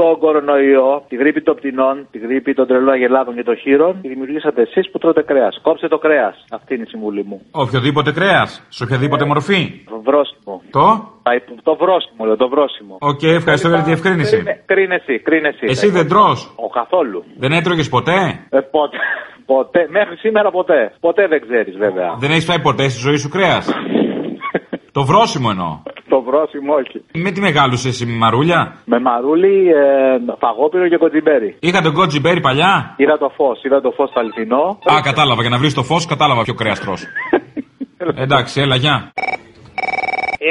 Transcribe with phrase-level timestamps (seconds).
[0.00, 4.08] Το κορονοϊό, τη γρίπη των πτηνών, τη γρίπη των τρελών αγελάδων και των χοίρων, τη
[4.08, 5.58] δημιουργήσατε εσείς που τρώτε κρέας.
[5.62, 6.44] Κόψτε το κρέας.
[6.50, 7.40] Αυτή είναι η συμβουλή μου.
[7.50, 9.60] Οποιοδήποτε κρέας, σε οποιαδήποτε μορφή.
[10.04, 10.62] Βρώσιμο.
[10.70, 10.80] Το;
[11.22, 11.30] Α,
[11.62, 12.96] Το βρώσιμο, λέω, το βρόσιμο.
[13.00, 14.36] Οκ, ευχαριστώ για τη διευκρίνηση.
[14.36, 15.66] Κρίνε- Κρίνε εσύ, κρίνε εσύ.
[15.68, 17.24] Εσύ δεν τρως; Ο καθόλου.
[17.38, 18.18] Δεν έτρωγες ποτέ;
[18.50, 18.96] Ε, πότε.
[19.54, 19.86] Ποτέ.
[19.90, 20.92] Μέχρι σήμερα ποτέ.
[21.00, 22.14] Ποτέ δεν ξέρεις βέβαια.
[22.18, 23.64] Δεν έχεις φάει ποτέ στη ζωή σου κρέας;
[24.96, 25.72] Το βρόσιμο εννοώ.
[26.08, 26.98] Το βρόσιμο όχι.
[27.24, 31.56] Με τι μεγάλωσε εσύ με μαρούλια; Με μαρούλι, ε, φαγόπυρο και κοτζιμπέρι.
[31.60, 34.78] Είχα τον κότζι μπέρι παλιά; Είδα το φως, είδα το φως στο αληθινό.
[34.92, 35.40] Α, κατάλαβα.
[35.40, 37.04] Για να βρεις το φως, κατάλαβα ποιο κρέας τρως.
[38.24, 39.12] Εντάξει, έλα, γεια.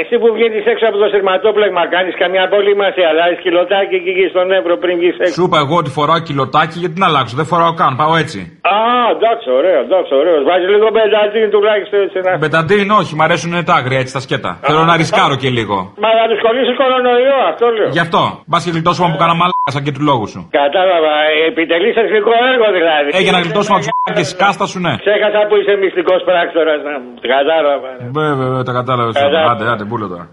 [0.00, 4.46] Εσύ που βγαίνει έξω από το σειρματόπλεγμα, κάνεις καμιά απολύμαση, αλλάζεις κιλοτάκι εκεί και στον
[4.58, 5.34] Εύρο πριν βγεις έξω.
[5.38, 7.34] Σου είπα εγώ ότι φοράω κιλοτάκι γιατί να αλλάξω.
[7.40, 8.38] Δεν φοράω καν, πάω έτσι.
[8.74, 8.76] Α,
[9.16, 10.36] εντάξει, ωραίο, εντάξει, ωραίο.
[10.48, 12.30] Βάζεις λίγο μπενταντίν τουλάχιστον έτσι να.
[12.42, 14.50] Μπεταντίν, όχι, μ' αρέσουν τα άγρια έτσι τα σκέτα.
[14.68, 15.76] Θέλω να ρισκάρω και λίγο.
[16.02, 17.88] Μα θα του κολλήσει κορονοϊό, αυτό λέω.
[17.96, 18.22] Γι' αυτό.
[18.50, 20.40] Μπας και γλιτώσουμε που κάνα μαλάκα σαν και του λόγου σου.
[20.62, 21.14] Κατάλαβα,
[21.50, 23.08] επιτελείς εθνικό έργο δηλαδή.
[23.18, 24.92] Ε, για να γλιτώσουμε από του μαλάκες κάστα σου, ναι.
[25.04, 26.92] Ξέχασα που είσαι μυστικός πράκτορας να.
[27.34, 27.90] Κατάλαβα.
[28.16, 29.14] Βέβαια, βέβαια, τα κατάλαβες.
[29.18, 29.50] Κατάλαβα.
[29.52, 30.32] Άντε, άντε, μπούλο τώρα.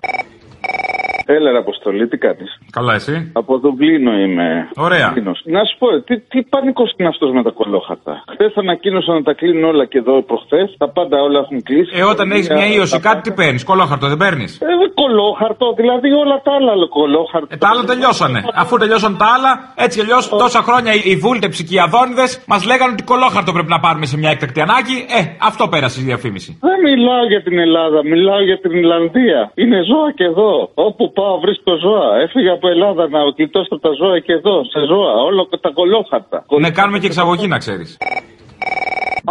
[1.26, 4.48] Έλα, ρε Αποστολή, τι κάνεις; Καλά, εσύ; Από Δουβλίνο είμαι.
[4.76, 5.08] Ωραία.
[5.08, 5.42] Δουβλίνος.
[5.46, 8.24] Να σου πω, τι, τι πανικό είναι αυτό με τα κολόχαρτα.
[8.34, 10.76] Χθες ανακοίνωσαν να τα κλείνουν όλα και εδώ προχθές.
[10.78, 11.92] Τα πάντα όλα έχουν κλείσει.
[12.00, 13.64] Ε, όταν έχεις μια ίωση, Τα κάτι τι παίρνεις.
[13.64, 17.48] Κολόχαρτο δεν παίρνεις; Ε, δε κολόχαρτο, δηλαδή όλα τα άλλα κολόχαρτο.
[17.56, 18.40] Ε, τα άλλα τελειώσανε.
[18.64, 19.52] Αφού τελειώσαν τα άλλα,
[19.84, 23.52] έτσι κι αλλιώς τόσα χρόνια οι- οι βούλτεψοι και οι αδόνιδε μας λέγανε ότι κολόχαρτο
[23.56, 24.98] πρέπει να πάρουμε σε μια έκτακτη ανάγκη.
[25.18, 26.50] Ε, αυτό πέρασε η διαφήμιση.
[26.70, 29.40] Δεν μιλάω για την Ελλάδα, μιλάω για την Ιρλανδία.
[29.62, 30.52] Είναι ζώα και εδώ.
[30.88, 32.08] Όπου πάω βρίσκω ζώα.
[32.26, 35.14] Έφυγα από Ελλάδα να γλιτώσω τα ζώα και εδώ, σε ζώα.
[35.30, 36.38] Όλο τα κωλόχαρτα.
[36.64, 37.98] Ναι, κάνουμε και εξαγωγή να ξέρεις.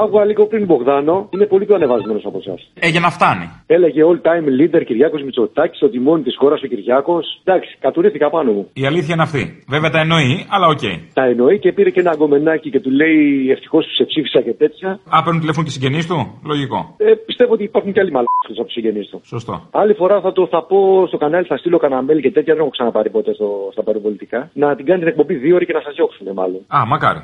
[0.03, 2.61] Άκουγα λίγο πριν Μπογδάνο, είναι πολύ πιο ανεβασμένος από εσάς.
[2.81, 3.47] Ε, για να φτάνει.
[3.67, 7.41] Έλεγε all time leader Κυριάκος Μητσοτάκης, στο τιμόνι της χώρας ο Κυριάκος.
[7.45, 8.69] Εντάξει, κατουρήθηκα πάνω μου.
[8.73, 9.65] Η αλήθεια είναι αυτή.
[9.69, 10.85] Βέβαια τα εννοεί, αλλά οκ.
[11.13, 14.53] Τα εννοεί και πήρε και ένα αγκομενάκι και του λέει ευτυχώς που σε ψήφισα και
[14.53, 14.89] τέτοια.
[15.15, 16.41] Α, παίρνουν τηλέφωνο και συγγενείς του.
[16.45, 16.95] Λογικό.
[16.97, 19.21] Ε, πιστεύω ότι υπάρχουν και άλλοι μαλάκες από τους συγγενείς του.
[19.25, 19.69] Σωστό.
[19.71, 22.63] Άλλη φορά θα το θα πω στο κανάλι, θα στείλω κανένα mail και τέτοια, δεν
[22.63, 24.51] έχω ξαναπάρει ποτέ στο, στα περιπολιτικά.
[24.53, 26.61] Να την κάνει την εκπομπή δύο ώρες και να σας διώξουν μάλλον.
[26.77, 27.21] Α, μακάρι.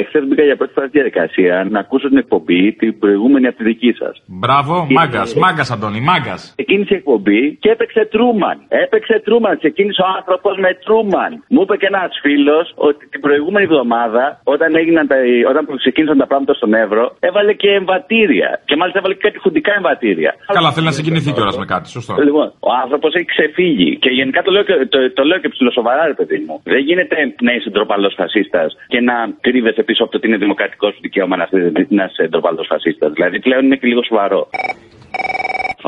[0.00, 3.64] Εχθέ μπήκα για πρώτη φορά στη διαδικασία να ακούσω την εκπομπή την προηγούμενη από τη
[3.64, 4.14] δική σας.
[4.26, 6.40] Μπράβο, μάγκας, μάγκας, Αντώνη, μάγκας.
[6.56, 8.56] Ξεκίνησε η εκπομπή και έπαιξε Τρούμαν.
[8.84, 9.54] Έπαιξε Τρούμαν.
[9.62, 11.30] Ξεκίνησε ο άνθρωπος με Τρούμαν.
[11.54, 15.16] Μου είπε και ένας φίλος ότι την προηγούμενη εβδομάδα, όταν, έγιναν τα,
[15.50, 18.50] όταν ξεκίνησαν τα πράγματα στον Εύρο, έβαλε και εμβατήρια.
[18.68, 20.30] Και μάλιστα έβαλε και κάτι χουντικά εμβατήρια.
[20.58, 22.12] Καλά, θέλει να συγκινηθεί κιόλας με κάτι, σωστό.
[22.28, 23.90] Λοιπόν, ο άνθρωπος έχει ξεφύγει.
[24.02, 26.54] Και γενικά το λέω και, το, το λέω και ψηλοσοβαρά, ρε παιδί μου.
[26.64, 30.86] Δεν γίνεται να είσαι ντροπαλός φασίστας και να κρύβεσαι πίσω από το ότι είναι δημοκρατικό
[30.90, 33.10] σου δικαίωμα να είσαι- να είσαι ντροπαλό φασίστα.
[33.10, 34.48] Δηλαδή πλέον είναι και λίγο σοβαρό.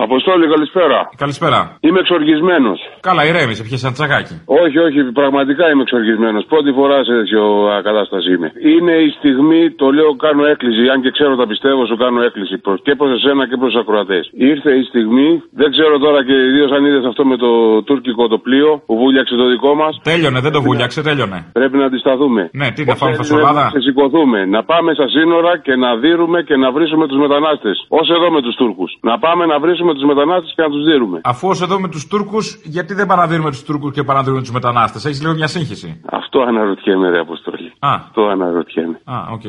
[0.06, 0.98] Αποστόλη, καλησπέρα.
[1.24, 1.58] Καλησπέρα.
[1.86, 2.78] Είμαι εξοργισμένος.
[3.08, 4.34] Καλά, ηρέμησε, πιέσε ένα τσακάκι.
[4.62, 6.42] Όχι, όχι, πραγματικά είμαι εξοργισμένος.
[6.52, 7.42] Πρώτη φορά σε τέτοιο
[7.72, 8.48] α, κατάσταση είμαι.
[8.72, 10.82] Είναι η στιγμή, το λέω, κάνω έκκληση.
[10.94, 12.54] Αν και ξέρω τα πιστεύω, σου κάνω έκκληση.
[12.64, 14.24] Προς, και προς εσένα και προς τους ακροατές.
[14.52, 15.28] Ήρθε η στιγμή,
[15.60, 17.50] δεν ξέρω τώρα και ιδίως αν είδες αυτό με το
[17.88, 19.92] τουρκικό το πλοίο που βούλιαξε το δικό μας.
[20.10, 21.38] Τέλειωνε, δεν το βούλιαξε, τέλειωνε.
[21.58, 22.42] Πρέπει να αντισταθούμε.
[22.60, 23.62] Ναι, τι, να Ως φάμε Έλληνες φασολάδα.
[23.62, 24.38] Να ξεσηκωθούμε.
[24.54, 27.76] Να πάμε στα σύνορα και να δίνουμε και να βρίσουμε τους μετανάστες.
[27.98, 28.90] Ω εδώ με τους Τούρκους.
[29.08, 31.20] Να πάμε να βρίσουμε τους μετανάστες και να τους δίνουμε.
[31.24, 35.04] Αφού ως εδώ με τους Τούρκους, γιατί δεν παραδίνουμε τους Τούρκους και παραδίνουμε τους μετανάστες;
[35.04, 37.68] Έχεις λίγο μια σύγχυση; Αυτό αναρωτιέμαι, ρε Αποστόλη.
[37.78, 37.90] Α.
[38.04, 39.00] Αυτό αναρωτιέμαι.
[39.04, 39.42] Α, οκ.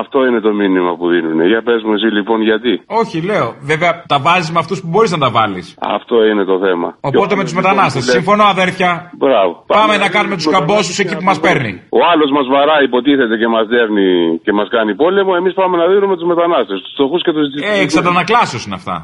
[0.00, 1.46] Αυτό είναι το μήνυμα που δίνουν.
[1.46, 3.54] Για πες μου εσύ λοιπόν γιατί; Όχι, λέω.
[3.60, 5.76] Βέβαια, τα βάζεις με αυτούς που μπορείς να τα βάλεις.
[5.80, 6.88] Αυτό είναι το θέμα.
[7.00, 8.02] Οπότε Και με ο τους άλλος, μετανάστες.
[8.04, 8.90] λοιπόν, που λέει- Συμφωνώ, αδέρφια.
[9.22, 9.50] Μπράβο.
[9.76, 11.72] Πάμε να κάνουμε τους καμπόσους εκεί που μας παίρνει.
[11.98, 14.06] Ο άλλος μας βαράει, υποτίθεται και μας δέρνει
[14.44, 15.32] και μας κάνει πόλεμο.
[15.40, 18.94] Εμείς πάμε να δίνουμε τους μετανάστες, τους φτωχούς και τους Ε, εξ αντανακλάσεω είναι αυτά.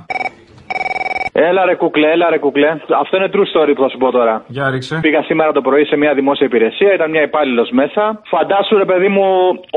[0.71, 1.08] you
[1.47, 2.71] Έλα ρε κουκλέ, έλα ρε κουκλέ.
[3.03, 4.35] Αυτό είναι true story που θα σου πω τώρα.
[4.47, 4.99] Για ρίξε.
[5.03, 8.03] Πήγα σήμερα το πρωί σε μια δημόσια υπηρεσία, ήταν μια υπάλληλος μέσα.
[8.33, 9.27] Φαντάσου ρε παιδί μου,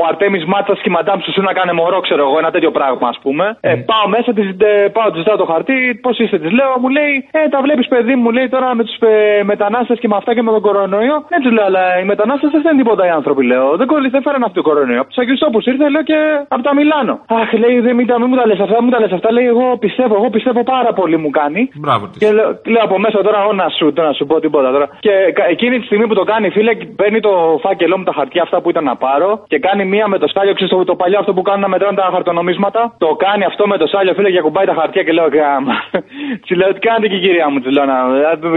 [0.00, 3.06] ο Αρτέμις Μάτσα και η Μαντάμ σου να κάνει μωρό, ξέρω εγώ, ένα τέτοιο πράγμα
[3.08, 3.44] ας πούμε.
[3.60, 6.88] Ε, πάω μέσα, της, ε, πάω, της ζητάω το χαρτί, πώς είστε, της λέω, μου
[6.98, 10.30] λέει, Ε, τα βλέπεις παιδί μου, λέει τώρα με τους ε, μετανάστες και με αυτά
[10.34, 11.16] και με τον κορονοϊό.
[11.30, 13.66] Ναι, τους λέω, αλλά οι μετανάστες δεν είναι τίποτα οι άνθρωποι, λέω.
[13.80, 15.00] Δεν κολλή, δεν φέραν αυτό το κορονοϊό.
[15.00, 16.18] Από του Αγιοστόπου ήρθε, λέω και
[16.54, 17.14] από τα Μιλάνο.
[17.40, 19.28] Αχ, λέει, δεν μην τα, μην μου τα λες αυτά, μην μου τα λες αυτά.
[19.36, 21.51] Λέει, εγώ πιστεύω, εγώ πιστεύω πάρα πολύ μου κάνει.
[21.52, 21.62] Κάνει.
[21.84, 22.18] Μπράβο της.
[22.22, 24.86] Και λέω, λέω από μέσα τώρα, εγώ να σου, τώρα να σου πω τίποτα τώρα.
[25.06, 27.32] Και κα- εκείνη τη στιγμή που το κάνει, φίλε, παίρνει το
[27.64, 30.52] φάκελό μου τα χαρτιά αυτά που ήταν να πάρω και κάνει μία με το σάλιο,
[30.56, 32.80] ξέρεις το, το παλιό αυτό που κάνουν να μετράνε τα χαρτονομίσματα.
[33.04, 35.76] Το κάνει αυτό με το σάλιο, φίλε, και ακουμπάει τα χαρτιά και λέω, γάμα.
[36.46, 37.98] Τη λέω, τι κάνετε και η κυρία μου, τη λέω, να,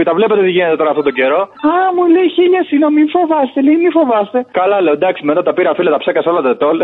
[0.00, 1.40] ε, τα βλέπετε τι γίνεται τώρα αυτό το καιρό.
[1.70, 4.38] Α, μου λέει χίλια συγγνώμη, μην φοβάστε, λέει, μην φοβάστε.
[4.60, 6.76] Καλά, λέω, εντάξει, μετά τα πήρα, φίλε, τα ψέκασα όλα τα τόλ.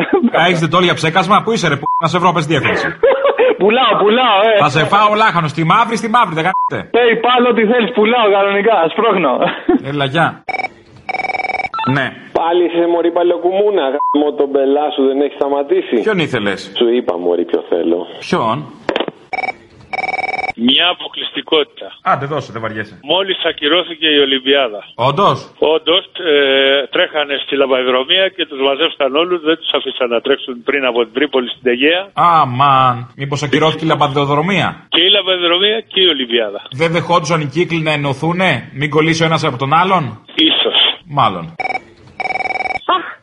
[0.46, 2.86] Έχεις δεντόλ για ψέκασμα, πού είσαι ρε, που να σε βρω, πες διεύθυνση.
[3.62, 4.52] πουλάω, πουλάω, ε.
[4.64, 6.78] Θα σε φάω λάχανος στη μαύρη, στη μαύρη, δεν κάνετε.
[6.98, 9.32] PayPal, ό,τι θέλεις, πουλάω κανονικά, σπρώχνω.
[9.90, 10.26] Έλα, γεια.
[11.96, 12.06] Ναι.
[12.40, 13.84] Πάλι είσαι μωρή παλαιοκουμούνα.
[13.94, 15.96] Γαμώ τον πελά σου δεν έχει σταματήσει.
[16.06, 18.06] Ποιον ήθελες; Σου είπα μωρή ποιο θέλω.
[18.18, 18.56] Ποιον;
[20.68, 21.86] Μια αποκλειστικότητα.
[22.12, 22.94] Άντε, δώσε, δεν βαριέσαι.
[23.12, 24.80] Μόλις ακυρώθηκε η Ολυμπιάδα.
[25.08, 25.38] Όντως.
[25.74, 26.34] Όντως ε,
[26.94, 31.12] τρέχανε στη λαμπαδρομία και τους μαζεύτηκαν όλους, δεν τους αφήσαν να τρέξουν πριν από την
[31.16, 32.02] Τρίπολη στην Τεγέα.
[32.12, 32.96] Αμαν.
[33.20, 34.68] Μήπως ακυρώθηκε η λαμπαδοδρομία.
[34.94, 36.60] Και η λαμπαδρομία και η Ολυμπιάδα.
[36.80, 38.50] Δεν δεχόντουσαν οι κύκλοι να ενωθούνε,
[38.80, 40.02] μην κολλήσει ο ένας από τον άλλον;
[40.34, 40.78] Ίσως.
[41.18, 41.54] Μάλλον.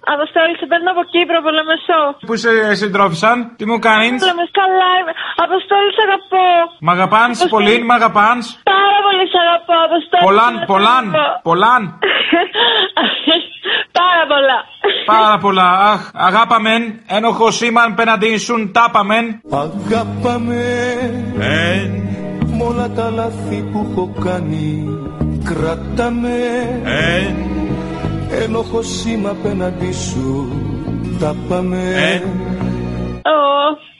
[0.10, 2.02] Αχ, Αποστόλη, σε παίρνω από Κύπρο, από Λεμεσό.
[2.28, 5.14] Πού σε συντρόφισαν, τι μου κάνεις; Λεμεσό, καλά είμαι.
[5.46, 6.48] Αποστόλη, σε αγαπώ.
[6.86, 8.38] Μ' αγαπάν, πολύ, μ' αγαπάν.
[8.74, 10.24] Πάρα πολύ σε αγαπώ, Αποστόλη.
[10.28, 11.42] Πολλάν, σε πολλάν, αγαπώ.
[11.50, 11.82] πολλάν.
[14.02, 14.58] Πάρα πολλά.
[15.06, 15.70] Πάρα πολλά.
[15.92, 19.26] Αχ, αγάπαμεν, ένοχο σήμαν πέναντι σουν τάπαμεν.
[19.64, 20.64] Αγάπαμε
[22.56, 24.68] Μ' όλα τα λάθη που έχω κάνει
[25.44, 26.38] Κράταμε
[28.32, 30.52] Ένοχο σήμα απέναντι σου
[31.20, 31.78] Τα πάμε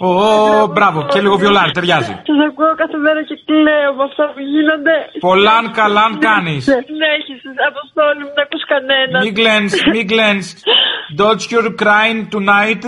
[0.02, 2.12] Ω, Ω, μπράβο, και λίγο βιολάρι, ταιριάζει.
[2.12, 4.96] Σας ακούω κάθε μέρα και κλαίω με αυτά που γίνονται.
[5.20, 6.66] Πολλάν καλάν κάνεις.
[6.66, 6.86] Δεν
[7.18, 7.40] έχεις,
[7.72, 9.18] Αποστόλη μου, δεν ακούς κανένα.
[9.24, 10.46] Μη γκλένς, μη γκλένς.
[11.20, 12.82] Don't you crying tonight.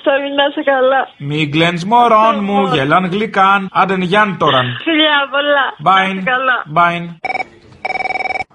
[0.00, 1.00] Αποστόλη, να είσαι καλά.
[1.28, 3.68] Μη γκλένς μωρών μου, γελάν γλυκάν.
[3.72, 4.66] Άντε Γιάν τωραν.
[4.84, 5.64] Φιλιά, πολλά.
[5.78, 6.56] Να είσαι Μπάιν, καλά.
[6.66, 7.04] μπάιν.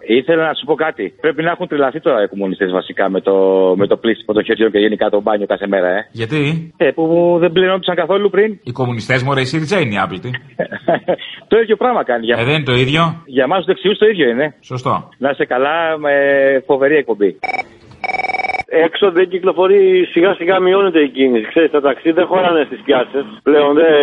[0.08, 1.14] Ήθελα να σου πω κάτι.
[1.22, 3.34] Πρέπει να έχουν τρελαθεί τώρα οι κομμουνιστές βασικά με το,
[3.78, 6.00] με το πλήσιμο των χεριών και γενικά το μπάνιο κάθε μέρα, ε.
[6.12, 8.60] Γιατί; ε που δεν πληρώνονταν καθόλου πριν.
[8.64, 10.32] Οι κομμουνιστές μωρέ, η ΣΥΡΙΖΑ είναι η άπλητη.
[11.52, 13.24] το ίδιο πράγμα κάνει για Ε, δεν είναι το ίδιο.
[13.26, 14.56] Για εμά τους δεξιούς το ίδιο είναι.
[14.62, 15.10] Σωστό.
[15.18, 16.12] Να είσαι καλά, με
[16.66, 17.40] φοβερή εκπομπή.
[18.68, 21.48] Έξω δεν κυκλοφορεί, σιγά σιγά μειώνεται η κίνηση.
[21.54, 23.26] Ξέρεις, τα ταξί δεν χωράνε στις πιάτσες.
[23.44, 23.94] Πλέον δεν,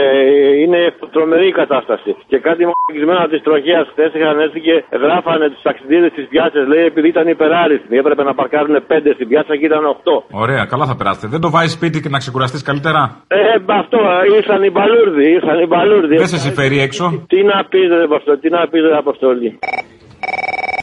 [0.62, 0.80] είναι
[1.14, 2.10] τρομερή η κατάσταση.
[2.30, 4.74] Και κάτι μαγισμένο τη τροχέα χθες είχαν έρθει και
[5.04, 6.64] γράφανε τους ταξιδίδε στις πιάτσες.
[6.72, 7.96] Λέει επειδή ήταν υπεράριθμοι.
[8.02, 10.16] Έπρεπε να παρκάρουν πέντε στην πιάτσα και ήταν οχτώ.
[10.44, 11.26] Ωραία, καλά θα περάσετε.
[11.34, 13.40] Δεν το βάζεις σπίτι και να ξεκουραστείς καλύτερα; Ε,
[13.80, 13.98] αυτό,
[14.38, 16.16] ήρθαν οι μπαλούρδοι, ήρθαν οι μπαλούρδοι.
[16.16, 17.04] Δεν σε συμφέρει έξω.
[17.32, 19.58] Τι να πεις, ρε Αποστολή, τι να πεις, ρε Αποστολή.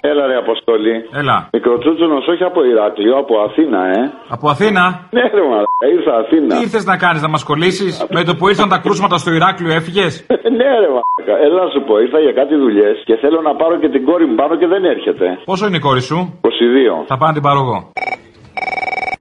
[0.02, 0.96] Έλα ρε Αποστολή.
[1.22, 1.38] Έλα.
[1.54, 4.02] Μικροτσούτσονος όχι από Ηράκλειο, από Αθήνα, ε.
[4.36, 4.84] Από Αθήνα;
[5.16, 6.56] Ναι ρε μαλάκα, ήρθα Αθήνα.
[6.56, 9.72] Τι ήρθες να κάνεις, να μας κολλήσεις; Με το που ήρθαν τα κρούσματα στο Ηράκλειο
[9.80, 10.12] έφυγες;
[10.58, 13.76] ναι ρε μαλάκα, έλα να σου πω, ήρθα για κάτι δουλειές και θέλω να πάρω
[13.82, 15.26] και την κόρη μου πάνω και δεν έρχεται.
[15.46, 17.06] Πόσο είναι η κόρη σου, 22.
[17.12, 17.78] Θα πάω να την πάρω εγώ.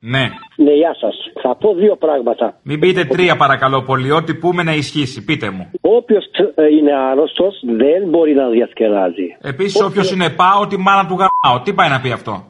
[0.00, 0.28] Ναι.
[0.56, 1.16] Ναι, γεια σας.
[1.42, 2.54] Θα πω δύο πράγματα.
[2.62, 5.24] Μην πείτε τρία παρακαλώ πολύ, ό,τι πούμε να ισχύσει.
[5.24, 5.70] Πείτε μου.
[5.80, 6.24] Όποιος
[6.78, 9.36] είναι άρρωστος δεν μπορεί να διασκεδάζει.
[9.40, 11.62] Επίσης, όποιος είναι πάω, τη μάνα του γαμάω.
[11.64, 12.48] Τι πάει να πει αυτό;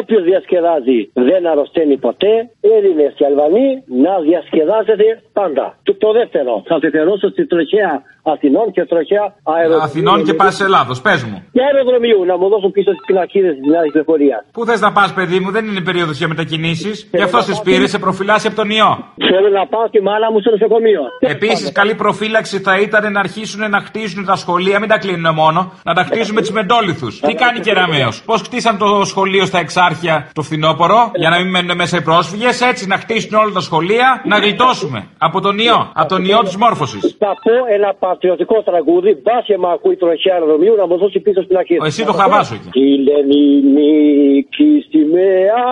[0.00, 0.98] Όποιος διασκεδάζει
[1.28, 2.32] δεν αρρωσταίνει ποτέ.
[2.76, 3.68] Έλληνες και Αλβανοί
[4.04, 5.06] να διασκεδάζεται
[5.38, 5.66] πάντα.
[5.86, 7.92] Και το δεύτερο, θα αφιερώσω στη τροχέα
[8.34, 9.84] Αθηνών και τροχέα αεροδρομίου.
[9.88, 11.38] Αθηνών και πας Ελλάδος, πες μου.
[11.52, 14.42] Και αεροδρομίου να μου δώσουν πίσω τι πινακίδε τη νέα κυκλοφορίας.
[14.52, 17.08] Πού θες να πας, παιδί μου, δεν είναι περίοδο για μετακινήσεις.
[17.12, 18.90] Γι' αυτό σε πήρε, σε προφυλάσσει από τον ιό.
[19.32, 21.02] Θέλω να πάω τη μάνα μου στο νοσοκομείο.
[21.20, 25.72] Επίσης, καλή προφύλαξη θα ήταν να αρχίσουν να χτίσουν τα σχολεία, μην τα κλείνουν μόνο,
[25.84, 27.08] να τα χτίσουν με τσιμεντόλιθου.
[27.26, 28.10] Τι κάνει κεραμαίο.
[28.24, 32.60] Πώς χτίσαν το σχολείο στα εξάρχεια το φθινόπωρο, για να μην μένουν μέσα οι πρόσφυγες,
[32.60, 36.56] έτσι να χτίσουν όλα τα σχολεία, να γλιτώσουμε από τον ιό, από τον ιό της
[36.56, 37.16] μόρφωσης.
[37.18, 41.42] Θα πω ένα πατριωτικό τραγούδι, μπα και με ακούει τροχέα αεροδρομίου να μου δώσει πίσω
[41.42, 41.76] στην αρχή.
[41.84, 42.68] Εσύ το χαβάσου εκεί.
[42.70, 45.64] Τη Λενινίκη σημαία,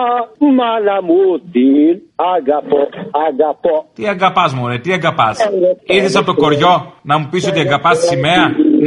[0.57, 2.81] μάνα μου την αγαπώ,
[3.27, 3.75] αγαπώ.
[3.95, 5.29] Τι αγκαπά μου, ρε, τι αγκαπά.
[5.85, 8.43] Ήρθε από το κοριό να μου πεις ότι αγκαπά τη σημαία,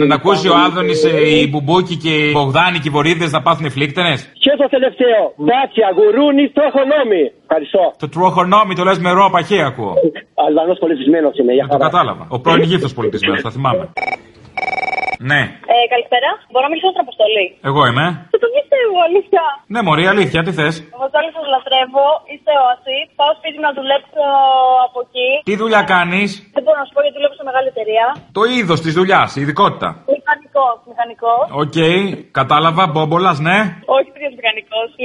[0.09, 1.01] να ακούσει ο Άδωνης,
[1.43, 5.89] η Μπουμπούκη και οι Μπογδάνοι και οι Βορύδες να πάθουν φλίκτενες; Και το τελευταίο, μπάτσια,
[5.97, 7.25] γουρούνι, τροχονόμι.
[7.45, 7.83] Ευχαριστώ.
[8.03, 9.95] Το τροχονόμι το λες με ρο παχύ ακούω.
[10.47, 12.25] Αλβανός πολιτισμένος είμαι, για Το κατάλαβα.
[12.35, 13.85] Ο πρώην γύφτο πολιτισμένος, θα θυμάμαι.
[15.31, 15.41] Ναι,
[15.75, 16.31] Ε, καλησπέρα.
[16.51, 18.07] Μπορώ να μιλήσω στην Αποστολή; εγώ είμαι.
[18.33, 19.45] Δεν το πιστεύω, αλήθεια.
[19.73, 22.07] Ναι, Μωρή, αλήθεια, τι θες; Αποστόλη, σας λατρεύω.
[22.33, 22.97] Είστε όαση.
[23.19, 24.25] Πάω σπίτι να δουλέψω
[24.87, 25.31] από εκεί.
[25.49, 28.07] Τι δουλειά κάνεις; Δεν μπορώ μπορώ να σου πω γιατί δουλεύω σε μεγάλη εταιρεία.
[28.39, 29.89] Το είδος της δουλειάς, η ειδικότητα.
[30.17, 31.35] Μηχανικό, μηχανικό.
[31.63, 31.79] Οκ,
[32.39, 33.59] κατάλαβα, Μπόμπολας, ναι.
[33.59, 33.98] Όχι ίδιο μηχανικό.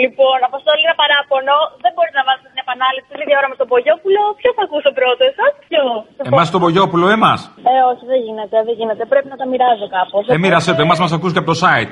[0.03, 1.55] Λοιπόν, Αποστόλη, ένα παράπονο.
[1.83, 4.21] Δεν μπορεί να βάλει την επανάληψη την ίδια ώρα με τον Μπογιόπουλο.
[4.39, 5.83] Ποιο θα ακούσω πρώτο, εσάς, ποιο;
[6.29, 7.39] Εμάς τον Μπογιόπουλο, εμάς.
[7.71, 9.03] Ε, όχι, δεν γίνεται, δεν γίνεται.
[9.11, 10.23] Πρέπει να τα μοιράζω κάπως.
[10.33, 11.91] Ε, μοίρασέ το, εμάς μας ακούς και από το site.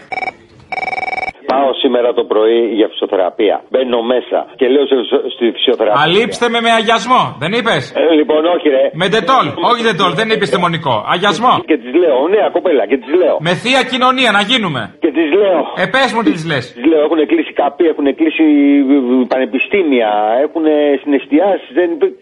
[1.53, 3.55] Πάω σήμερα το πρωί για φυσιοθεραπεία.
[3.71, 5.05] Μπαίνω μέσα και λέω σε-
[5.35, 6.01] στη φυσιοθεραπεία.
[6.05, 8.83] Αλείψτε με με αγιασμό, δεν είπες; Ε, λοιπόν, όχι ρε.
[9.01, 10.95] Με ντετόλ, όχι ντετόλ, δεν είπες αιμονικό.
[11.13, 11.53] Αγιασμό.
[11.71, 13.35] Και τη λέω, νέα κοπέλα, και τη λέω.
[13.47, 14.81] Με θεία κοινωνία να γίνουμε.
[15.03, 15.59] Και τη λέω.
[15.81, 16.63] Ε, πες μου τι τη λες.
[16.77, 18.45] Τη λέω, έχουν κλείσει καπί, έχουν κλείσει
[18.93, 18.97] ε,
[19.33, 20.09] πανεπιστήμια,
[20.45, 20.63] έχουν
[21.01, 21.69] συναισθιάσεις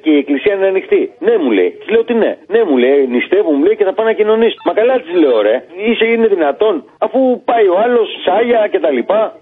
[0.03, 1.01] και η εκκλησία είναι ανοιχτή.
[1.25, 1.69] Ναι, μου λέει.
[1.81, 2.31] Τη λέω τι ναι.
[2.53, 4.57] Ναι, μου λέει, νηστεύω, μου λέει και θα πάω να κοινωνήσω.
[4.67, 5.55] Μα καλά τη λέω, ρε.
[5.87, 7.19] Είσαι, είναι δυνατόν, αφού
[7.49, 8.99] πάει ο άλλος σάγια κτλ.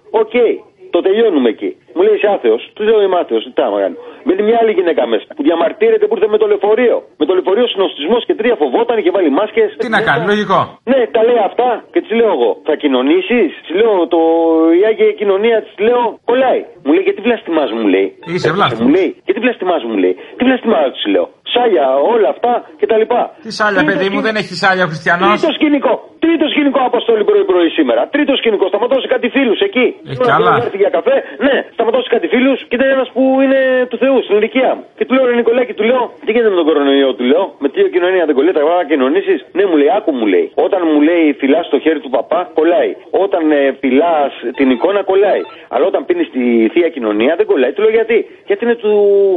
[0.10, 0.32] Οκ.
[0.90, 1.78] Το τελειώνουμε εκεί.
[1.96, 2.62] Μου λέει είσαι άθεος.
[2.76, 3.42] Του λέω είμαι άθεος.
[3.46, 3.98] Τι θα κάνω.
[4.26, 6.98] Μπαίνει μια άλλη γυναίκα μέσα που διαμαρτύρεται που ήρθε με το λεωφορείο.
[7.20, 9.70] Με το λεωφορείο συνωστισμός και τρία φοβόταν, είχε βάλει μάσκες.
[9.84, 10.60] Τι να κάνει, λογικό.
[10.92, 12.52] Ναι, τα λέει αυτά και της λέω εγώ.
[12.68, 14.22] Θα κοινωνήσεις; Της λέω το
[14.80, 16.62] η Άγια Κοινωνία, της λέω κολλάει.
[16.84, 18.08] Μου λέει γιατί βλαστημάς μου λέει.
[18.34, 18.86] Είσαι βλάστημος.
[18.86, 20.14] Μου λέει γιατί βλαστημάς μου λέει.
[20.38, 21.28] Τι βλαστημάς της λέω.
[21.54, 23.22] Σάλια, όλα αυτά και τα λοιπά.
[23.46, 25.94] Τι σάλια, παιδί μου, δεν έχει σάλια ο χριστιανός; Τρίτο σκηνικό.
[26.26, 28.02] Τρίτο σκηνικό αποστόλη πρωί-πρωί σήμερα.
[28.16, 28.66] Τρίτο σκηνικό.
[28.72, 29.88] Σταματώ σε κάτι φίλους εκεί.
[30.10, 30.52] Έχει Τώρα καλά.
[30.52, 31.18] που έρθει για καφέ.
[31.48, 34.84] Ναι, σταματώ σε κάτι φίλους και ήταν ένας που είναι του Θεού στην ηλικία μου.
[34.98, 37.44] Και του λέω ρε Νικολάκη, του λέω τι γίνεται με τον κορονοϊό, του λέω.
[37.64, 39.40] Με τι κοινωνία δεν κολλάει, τα να κοινωνήσεις.
[39.58, 40.46] Ναι, μου λέει, άκου μου λέει.
[40.66, 42.92] Όταν μου λέει φυλάς το χέρι του παπά, κολλάει.
[43.24, 45.42] Όταν ε, φυλάς την εικόνα, κολλάει.
[45.74, 46.44] Αλλά όταν πίνεις τη
[46.74, 47.72] θεία κοινωνία δεν κολλάει.
[47.76, 48.18] Του λέω γιατί.
[48.50, 48.94] Γιατί είναι του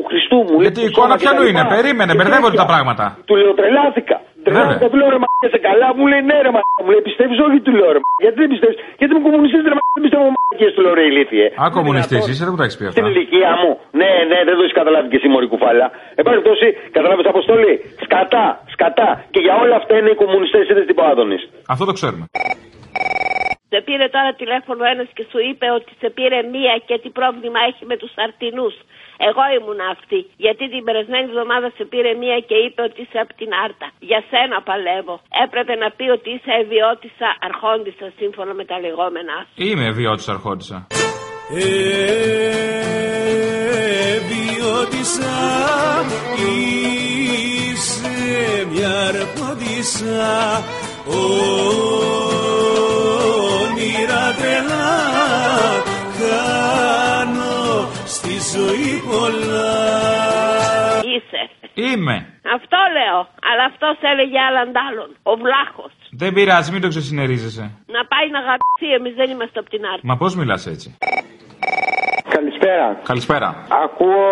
[0.08, 0.54] Χριστού μου.
[0.60, 1.74] λέει, Γιατί η του εικόνα σώμα και ποιανού τα είναι, λοιπά.
[1.76, 2.66] περίμενε, Και μπερδεύονται τέτοια.
[2.66, 3.04] τα πράγματα.
[3.28, 4.16] Του λέω τρελάθηκα.
[4.50, 7.38] Τρελάθηκα, του λέω ρε μαλάκα σε καλά, μου λέει ναι ρε μαλάκα, μου λέει πιστεύεις
[7.46, 8.22] όχι του λέω ρε μαλάκα.
[8.24, 11.46] Γιατί δεν πιστεύεις, γιατί μου κομμουνιστής ρε μαλάκα, δεν πιστεύω μαλακίες του λέω ρε ηλίθιε.
[11.62, 12.96] Α, κομμουνιστής, είσαι, δεν μου τα έχεις πει αυτά.
[12.96, 15.86] Στην ηλικία μου, ναι, ναι, δεν το έχεις καταλάβει και εσύ μωρή κουφάλα.
[16.18, 16.66] Εν πάση περιπτώσει,
[16.96, 17.74] καταλάβεις αποστολή.
[18.04, 19.10] Σκατά, σκατά.
[19.32, 21.38] Και για όλα αυτά είναι οι κομμουνιστές, είδες την Πάδονη.
[21.72, 22.24] Αυτό το ξέρουμε.
[23.72, 27.58] Σε πήρε τώρα τηλέφωνο ένας και σου είπε ότι σε πήρε μία και τι πρόβλημα
[27.68, 28.68] έχει με τους αρτινού.
[29.28, 30.20] Εγώ ήμουν αυτή.
[30.44, 33.88] Γιατί την περασμένη εβδομάδα σε πήρε μία και είπε ότι είσαι από την Άρτα.
[34.10, 35.16] Για σένα παλεύω.
[35.44, 39.56] Έπρεπε να πει ότι είσαι ευιώτησα αρχόντισα σύμφωνα με τα λεγόμενά σου.
[39.66, 40.78] Είμαι βιώτη αρχόντισα.
[44.14, 45.38] Εβιώτησα
[47.70, 50.28] είσαι μια αρχόντισσα
[53.80, 54.88] όνειρα τρελά
[56.16, 59.72] χάνω στη ζωή πολλά
[61.14, 61.42] Είσαι.
[61.74, 62.16] Είμαι.
[62.56, 63.18] Αυτό λέω.
[63.50, 65.08] Αλλά αυτός έλεγε άλλαν άλλον.
[65.22, 65.92] Ο βλάχος.
[66.10, 67.64] Δεν πειράζει, μην το ξεσυνερίζεσαι.
[67.96, 68.88] Να πάει να γαμπηθεί.
[68.98, 70.00] Εμείς δεν είμαστε από την Άρτα.
[70.02, 70.96] Μα πώς μιλάς έτσι;
[72.40, 72.86] Καλησπέρα.
[73.10, 73.48] Καλησπέρα.
[73.84, 74.24] Ακούω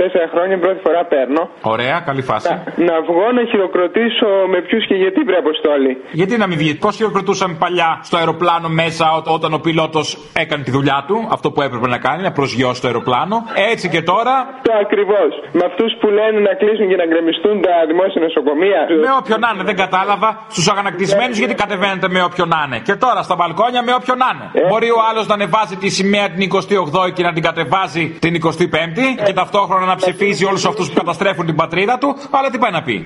[0.00, 1.42] τέσσερα χρόνια, πρώτη φορά παίρνω.
[1.74, 2.48] Ωραία, καλή φάση.
[2.88, 5.92] Να βγω να χειροκροτήσω με ποιους και γιατί πρέπει αποστόλη.
[6.20, 10.06] Γιατί να μην βγει, πώς χειροκροτούσαμε παλιά στο αεροπλάνο μέσα ό- όταν ο πιλότος
[10.42, 13.36] έκανε τη δουλειά του, αυτό που έπρεπε να κάνει, να προσγειώσει το αεροπλάνο.
[13.72, 14.34] Έτσι και τώρα.
[14.68, 15.30] Το ακριβώς.
[15.58, 18.80] Με αυτούς που λένε να κλείσουν και να γκρεμιστούν τα δημόσια νοσοκομεία.
[19.04, 20.28] Με όποιον να είναι, δεν κατάλαβα.
[20.54, 22.78] Στους αγανακτισμένους γιατί κατεβαίνετε με όποιον να είναι.
[22.86, 24.46] Και τώρα στα μπαλκόνια με όποιον να είναι.
[24.70, 29.06] Μπορεί ο άλλος να ανεβάζει τη σημαία την 28η και να την κατεβάζει την 25η
[29.26, 32.08] και ταυτόχρονα να ψηφίζει όλους αυτούς που καταστρέφουν την πατρίδα του.
[32.36, 32.96] Αλλά τι πάει να πει;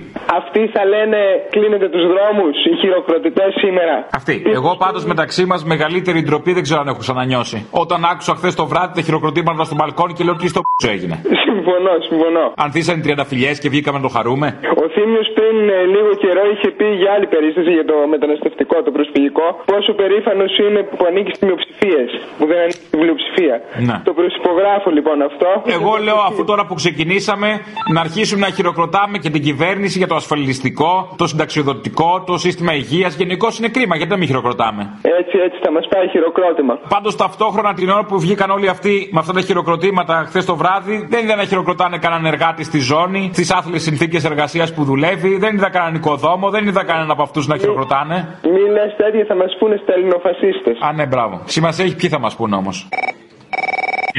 [0.41, 1.19] Αυτοί θα λένε
[1.55, 3.95] κλείνετε τους δρόμους, οι χειροκροτητές σήμερα.
[4.19, 4.35] Αυτή.
[4.59, 7.59] Εγώ πάντως μεταξύ μας μεγαλύτερη ντροπή δεν ξέρω αν έχω ξανανιώσει.
[7.71, 11.17] Όταν άκουσα χθες το βράδυ τα χειροκροτήματα στο μπαλκόνι και λέω τι στο π έγινε.
[11.47, 12.45] Συμφωνώ, συμφωνώ.
[12.65, 14.47] Ανθίσαν οι τριανταφυλιέ και βγήκαμε να το χαρούμε.
[14.83, 18.91] Ο Θήμιος πριν ε, λίγο καιρό είχε πει για άλλη περίσταση για το μεταναστευτικό, το
[18.97, 22.09] προσφυγικό, πόσο περήφανος είναι που ανήκει στις μειοψηφίες,
[22.39, 23.57] που δεν ανήκει στη πλειοψηφία.
[23.89, 23.97] Ναι.
[24.09, 25.49] Το προσυπογράφω λοιπόν αυτό.
[25.77, 27.49] Εγώ λέω αφού τώρα που ξεκινήσαμε
[27.95, 33.17] να αρχίσουμε να χειροκροτάμε και την κυβέρνηση για το ασφαλιστικό, το συνταξιοδοτικό, το σύστημα υγείας.
[33.17, 34.83] Γενικώ είναι κρίμα γιατί να μην χειροκροτάμε;
[35.21, 36.75] Έτσι, έτσι θα μας πάει χειροκρότημα.
[36.89, 41.07] Πάντως ταυτόχρονα την ώρα που βγήκαν όλοι αυτοί με αυτά τα χειροκροτήματα χθες το βράδυ,
[41.11, 45.55] δεν είδα να χειροκροτάνε κανέναν εργάτη στη ζώνη, στις άθλιες συνθήκες εργασίας που δουλεύει, δεν
[45.57, 48.39] είδα κανέναν οικοδόμο, δεν είδα κανέναν από αυτούς να χειροκροτάνε.
[48.43, 50.71] Μη λες τέτοια θα μας πούνε στα ελληνοφασίστε.
[50.87, 51.41] Α, ναι, μπράβο.
[51.45, 52.89] Σημασία έχει ποιοι θα μας πούνε όμως.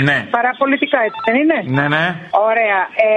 [0.07, 0.17] Ναι.
[0.37, 2.05] Παραπολιτικά έτσι δεν είναι; Ναι, ναι.
[2.49, 2.79] Ωραία.
[3.05, 3.09] Ε,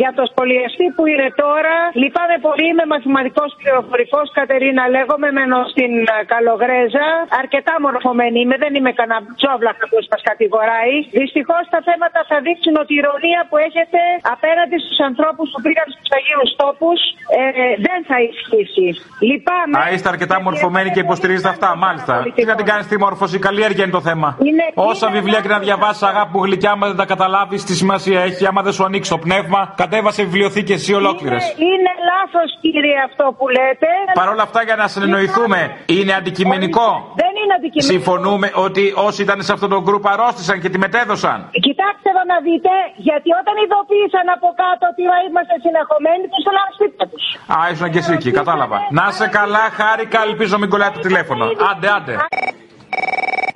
[0.00, 2.64] για το σχολιαστή που είναι τώρα, λυπάμαι πολύ.
[2.70, 4.26] Είμαι μαθηματικός πληροφορικός.
[4.40, 7.06] Κατερίνα λέγομαι, μένω στην ε, Καλογρέζα.
[7.42, 10.94] Αρκετά μορφωμένη είμαι, δεν είμαι κανένα τζόβλακα που σας κατηγοράει.
[11.22, 13.98] Δυστυχώς τα θέματα θα δείξουν ότι η ηρωνία που έχετε
[14.34, 16.98] απέναντι στους ανθρώπους που πήγαν στους Αγίους Τόπους
[17.38, 17.40] ε,
[17.86, 18.88] δεν θα ισχύσει.
[19.28, 19.74] Λυπάμαι.
[19.80, 22.12] Α, είστε αρκετά μορφωμένοι και υποστηρίζετε αυτά, μάλιστα.
[22.36, 24.28] Τι να την κάνεις τη μόρφωση, καλλιέργεια είναι το θέμα.
[24.48, 27.74] Είναι- Όσα είναι βιβλία και να διαβάσεις, αγάπη που γλυκιά, άμα δεν τα καταλάβεις, τι
[27.74, 31.42] σημασία έχει, άμα δεν σου ανοίξει το πνεύμα, κατέβασε βιβλιοθήκε εσύ ολόκληρες.
[31.44, 33.88] Είναι, είναι λάθος, κύριε, αυτό που λέτε.
[34.20, 36.88] Παρ' όλα αυτά, για να συνεννοηθούμε, είναι αντικειμενικό;
[37.22, 37.92] Δεν είναι αντικειμενικό.
[37.94, 41.38] Συμφωνούμε ότι όσοι ήταν σε αυτό το γκρουπ αρρώστησαν και τη μετέδωσαν.
[41.68, 42.72] Κοιτάξτε εδώ να δείτε,
[43.08, 47.24] γιατί όταν ειδοποίησαν από κάτω ότι είμαστε συνεχομένοι, τους έλαβαν σπίτια τους.
[47.54, 48.76] Α, ήσουν και εσύ εκεί, κατάλαβα.
[48.98, 51.44] Να σε καλά, χάρηκα, ελπίζω μην κολλάει το τηλέφωνο.
[51.70, 52.14] Άντε, άντε.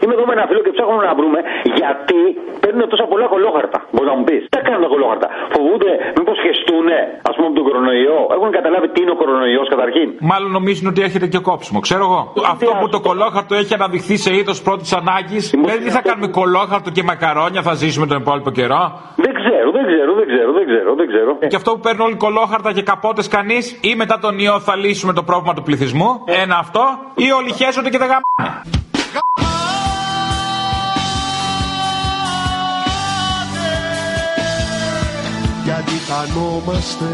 [0.06, 1.38] Είμαι εδώ με ένα φίλο και ψάχνουμε να βρούμε
[1.80, 2.20] γιατί
[2.62, 3.78] παίρνουν τόσα πολλά κολόχαρτα.
[3.92, 5.26] Μπορείς να μου πεις, τι κάνουν τα κολόχαρτα.
[5.54, 6.98] Φοβούνται μήπως χεστούνε,
[7.30, 8.18] ας πούμε, τον κορονοϊό.
[8.36, 10.08] Έχουν καταλάβει τι είναι ο κορονοϊός καταρχήν.
[10.30, 12.20] Μάλλον νομίζουν ότι έχετε και κόψιμο, ξέρω εγώ.
[12.54, 16.88] Αυτό που το κολόχαρτο έχει αναδειχθεί σε είδος πρώτης ανάγκης, δεν τι θα κάνουμε κολόχαρτο
[16.96, 18.82] και μακαρόνια, θα ζήσουμε τον υπόλοιπο καιρό.
[19.24, 21.30] Δεν ξέρω, δεν ξέρω, δεν ξέρω, δεν ξέρω, δεν ξέρω.
[21.50, 25.12] Και αυτό που παίρνουν όλοι κολόχαρτα και καπότες κανείς, ή μετά τον ιό θα λύσουμε
[25.12, 26.10] το πρόβλημα του πληθυσμού.
[26.42, 26.82] Ένα αυτό,
[27.14, 29.45] ή όλοι χέζονται και δεν γαμάνε.
[36.08, 37.04] Χανόμαστε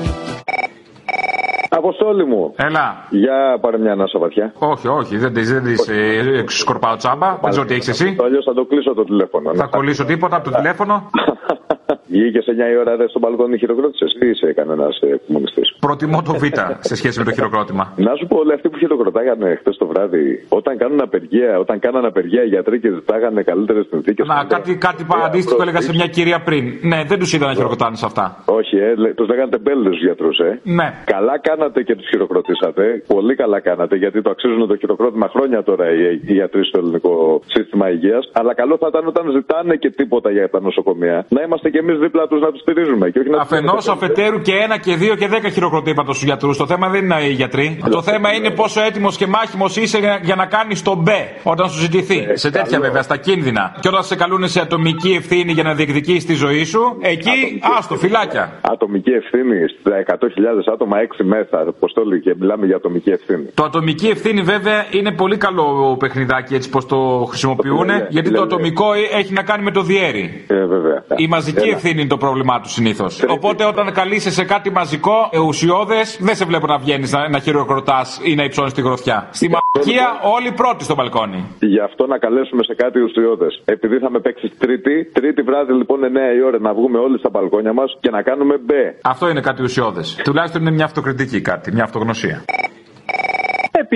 [1.74, 2.52] Αποστόλη μου.
[2.56, 3.06] Έλα.
[3.10, 4.52] Για πάρε μια ανάσα βαθιά.
[4.58, 7.38] Όχι, όχι, δεν τη δεν της, ε, σκορπάω τσάμπα.
[7.40, 8.16] Δεν ξέρω τι έχεις εσύ.
[8.24, 9.54] Αλλιώς θα το κλείσω το τηλέφωνο.
[9.54, 11.10] Θα κολλήσω τίποτα από το τηλέφωνο.
[12.06, 14.16] Βγήκε σε 9 η ώρα ρε στο μπαλκόνι χειροκρότησες.
[14.18, 15.76] Τι είσαι κανένας κομμουνιστής.
[15.80, 16.44] Προτιμώ το Β
[16.80, 17.92] σε σχέση με το χειροκρότημα.
[18.06, 22.06] Να σου πω, όλοι αυτοί που χειροκροτάγανε χθες το βράδυ, όταν κάνουν απεργία, όταν κάνανε
[22.06, 24.26] απεργία οι γιατροί και ζητάγανε καλύτερες συνθήκες.
[24.26, 26.64] Να, κάτι, κάτι αντίστοιχο έλεγα σε μια κυρία πριν.
[26.82, 28.42] Ναι, δεν τους είδα να χειροκροτάνε σε αυτά.
[28.44, 30.60] Όχι, ε, τους λέγανε τεμπέλε τους γιατρούς, ε.
[30.62, 30.88] Ναι.
[31.04, 33.02] Καλά κάνατε και τους χειροκροτήσατε.
[33.06, 37.42] Πολύ καλά κάνατε γιατί το αξίζουν το χειροκρότημα χρόνια τώρα οι, οι γιατροί στο ελληνικό
[37.46, 38.30] σύστημα υγείας.
[38.32, 41.98] Αλλά καλό θα ήταν όταν ζητάνε και τίποτα για τα νοσοκομεία να είμαστε κι εμείς
[41.98, 43.10] δίπλα τους να τους στηρίζουμε.
[43.10, 46.56] Και όχι να τους Αφενός, αφετέρου και ένα και δύο και δέκα χειροκροτήματα στους γιατρούς.
[46.56, 47.78] Το θέμα δεν είναι οι γιατροί.
[47.90, 51.68] Το θέμα είναι πόσο έτοιμος και μάχημος είσαι για- για να κάνεις τον μπε όταν
[51.70, 52.26] σου ζητηθεί.
[52.32, 53.76] Σε τέτοια βέβαια, στα κίνδυνα.
[53.80, 57.94] Και όταν σε καλούν σε ατομική ευθύνη για να διεκδικήσει τη ζωή σου, εκεί άστο,
[57.96, 58.52] φυλάκια.
[58.60, 63.44] Ατομική ευθύνη στα 100.000 άτομα, 6 μέσα, αποστόλη και μιλάμε για ατομική ευθύνη.
[63.54, 67.76] Το ατομική ευθύνη βέβαια είναι πολύ καλό παιχνιδάκι έτσι πως το χρησιμοποιούν.
[67.78, 68.54] Βέβαια, Γιατί το δηλαδή.
[68.54, 68.86] ατομικό
[69.18, 70.44] έχει να κάνει με το διέρη.
[70.46, 71.04] Ε, βέβαια.
[71.16, 71.74] Η μαζική Έλα.
[71.76, 73.24] ευθύνη είναι το πρόβλημά του συνήθως.
[73.28, 77.38] Οπότε όταν καλείσαι σε κάτι μαζικό, ε, ουσιώδε, δεν σε βλέπω να βγαίνεις να, να
[77.38, 79.28] χειροκροτάς ή να υψώνεις τη γροθιά.
[79.30, 81.44] Στη μαγεία όλοι πρώτοι στο μπαλκόνι.
[81.60, 83.62] Γι' αυτό να καλέσουμε σε κάτι ουσιώδες.
[83.64, 87.30] Επειδή θα με παίξεις Τρίτη, Τρίτη βράδυ λοιπόν 9 η ώρα να βγούμε όλοι στα
[87.30, 88.94] μπαλκόνια μας και να κάνουμε μπε.
[89.02, 90.20] Αυτό είναι κάτι ουσιώδες.
[90.24, 92.44] Τουλάχιστον είναι μια αυτοκριτική κάτι, μια αυτογνωσία.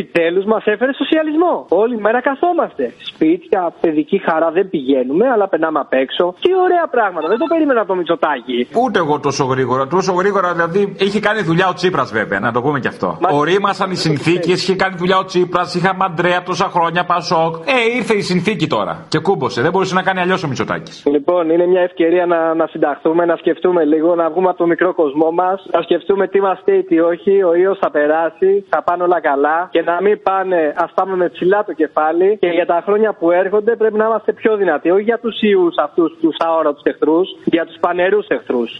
[0.01, 1.67] Επιτέλους μας έφερε σοσιαλισμό.
[1.69, 2.93] Όλη μέρα καθόμαστε.
[3.11, 6.35] Σπίτια, παιδική χαρά δεν πηγαίνουμε, αλλά περνάμε απ' έξω.
[6.41, 7.29] Τι ωραία πράγματα.
[7.29, 8.69] Δεν το περίμενα από το Μητσοτάκι.
[8.85, 9.87] Ούτε εγώ τόσο γρήγορα.
[9.87, 13.19] Τόσο γρήγορα δηλαδή είχε κάνει δουλειά ο Τσίπρας βέβαια, να το πούμε και αυτό.
[13.21, 17.55] Μα- Ορίμασαν οι συνθήκες, είχε κάνει δουλειά ο Τσίπρας, είχαμε Αντρέα τόσα χρόνια, Πασόκ.
[17.57, 19.63] Ε, ήρθε η συνθήκη τώρα και κούμπωσε.
[19.63, 21.03] Δεν μπορούσε να κάνει αλλιώς ο Μητσοτάκης.
[21.07, 24.95] Λοιπόν, είναι μια ευκαιρία να, να συνταχθούμε, να σκεφτούμε λίγο, να βγούμε από το μικρό
[24.95, 27.43] κοσμό μας, να σκεφτούμε τι μας φταίει, τι όχι.
[27.43, 31.29] Ο ιός θα περάσει, θα πάνε όλα καλά και να μην πάνε, ας πάμε με
[31.29, 32.29] ψηλά το κεφάλι.
[32.41, 34.91] Και για τα χρόνια που έρχονται πρέπει να είμαστε πιο δυνατοί.
[34.91, 38.71] Όχι για τους ιούς αυτούς τους αόρατους εχθρούς, για τους πανερούς εχθρούς.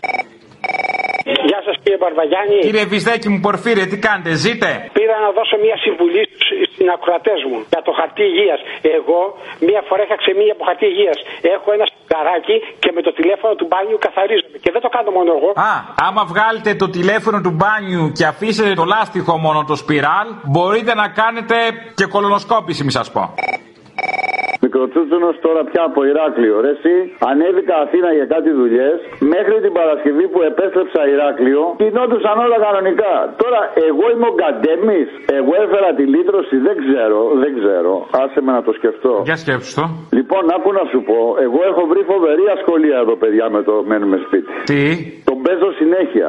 [1.51, 2.59] Γεια σας κύριε Μπαρβαγιάννη.
[2.69, 6.23] Κύριε Βυσδέκη μου, Πορφύρε, τι κάνετε, ζείτε; Πήρα να δώσω μια συμβουλή
[6.77, 8.61] στην ακροατέ μου για το χαρτί υγείας.
[8.99, 9.21] Εγώ
[9.69, 11.19] μία φορά είχα ξεμείνει από χαρτί υγείας.
[11.55, 14.57] Έχω ένα σιγαράκι και με το τηλέφωνο του μπάνιου καθαρίζομαι.
[14.65, 15.51] Και δεν το κάνω μόνο εγώ.
[15.71, 15.73] Α,
[16.07, 21.07] άμα βγάλετε το τηλέφωνο του μπάνιου και αφήσετε το λάστιχο μόνο το σπιράλ, μπορείτε να
[21.21, 21.57] κάνετε
[21.99, 23.23] και κολονοσκόπηση, μη σας πω.
[24.67, 26.57] Μικροτσούτσουνος τώρα πια από Ηράκλειο.
[26.65, 26.95] Ρε, εσύ,
[27.31, 28.97] ανέβηκα Αθήνα για κάτι δουλειές.
[29.35, 33.15] Μέχρι την Παρασκευή που επέστρεψα Ηράκλειο, κινόντουσαν όλα κανονικά.
[33.43, 35.09] Τώρα, εγώ είμαι ο Γκαντέμις.
[35.39, 36.57] Εγώ έφερα τη λύτρωση.
[36.67, 37.93] Δεν ξέρω, δεν ξέρω.
[38.23, 39.13] Άσε με να το σκεφτώ.
[39.29, 39.85] Για σκέψου το.
[40.19, 41.19] Λοιπόν, άκου να σου πω.
[41.47, 44.51] Εγώ έχω βρει φοβερή ασχολία εδώ, παιδιά, με το μένουμε σπίτι.
[44.69, 44.83] Τι;
[45.29, 46.29] Τον παίζω συνέχεια.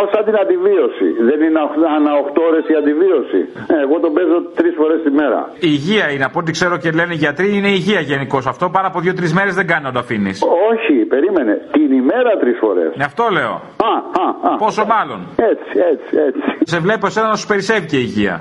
[0.00, 1.06] Πάω σαν την αντιβίωση.
[1.28, 1.60] Δεν είναι
[1.98, 3.40] ανά 8 ώρες η αντιβίωση.
[3.74, 5.40] Ε, εγώ τον παίζω τρεις φορές τη μέρα.
[5.68, 8.64] Η υγεία είναι, από ό,τι ξέρω και λένε οι γιατροί, είναι υγεία γενικώς αυτό.
[8.76, 10.36] Πάρα από δύο-τρεις μέρες δεν κάνει να το αφήνεις.
[10.70, 11.54] Όχι, περίμενε.
[11.76, 12.90] Την ημέρα τρεις φορές.
[12.98, 13.54] Ναι, αυτό λέω.
[13.90, 13.92] Α,
[14.24, 14.56] α, α.
[14.64, 15.20] Πόσο μάλλον.
[15.52, 16.48] Έτσι, έτσι, έτσι.
[16.72, 18.34] Σε βλέπω εσένα να σου περισσεύει και η υγεία.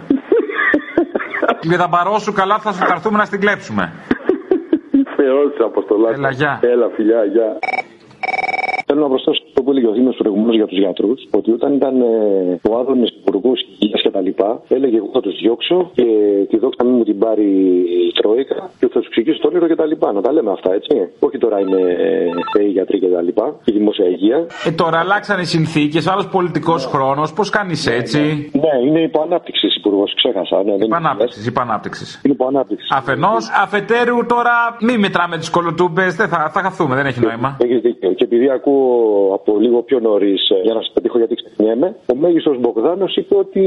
[1.59, 3.93] Τη λεδαμπαρό σου καλά θα σου θα έρθουμε να στην κλέψουμε.
[5.15, 6.17] Θεός αποστολάκης.
[6.17, 6.59] Έλα, γεια.
[6.61, 7.49] Έλα, φιλιά, γεια.
[8.99, 11.73] Θέλω να προσθέσω αυτό που που έλεγε ο Δήμος προηγουμένως για τους γιατρούς, ότι όταν
[11.73, 14.29] ήταν ε, ο Άδωνης υπουργός υγείας κτλ.,
[14.75, 16.05] έλεγε εγώ θα τους διώξω και
[16.49, 17.49] τη δόξα μην μου την πάρει
[18.07, 19.93] η Τρόικα και θα τους εξηγήσω το όνειρο κτλ.
[20.15, 20.93] Να τα λέμε αυτά, έτσι.
[21.19, 21.81] Όχι τώρα είναι
[22.57, 23.27] ε, οι γιατροί κτλ.
[23.69, 24.47] η δημόσια υγεία.
[24.65, 27.33] Ε, τώρα αλλάξαν οι συνθήκες, άλλος πολιτικός χρόνος.
[27.33, 28.19] Πώς κάνεις έτσι;
[28.63, 30.63] Ναι, είναι υπό ανάπτυξη υπουργός, ξέχασα.
[30.63, 32.21] Ναι, δεν Υπανάπτυξης, υπανάπτυξης.
[32.23, 32.87] Είναι υπό ανάπτυξη.
[32.99, 34.55] Αφενός, αφετέρου τώρα
[34.87, 37.57] μη μετράμε τις κολοτούμπες, δεν θα, θα χαθούμε, δεν έχει νόημα.
[37.65, 38.09] Έχεις δίκιο.
[38.17, 38.89] Και επειδή ακούω
[39.33, 43.63] από λίγο πιο νωρίς, για να σας πετύχω γιατί ξεχνιέμαι, ο μέγιστος Μπογδάνος είπε ότι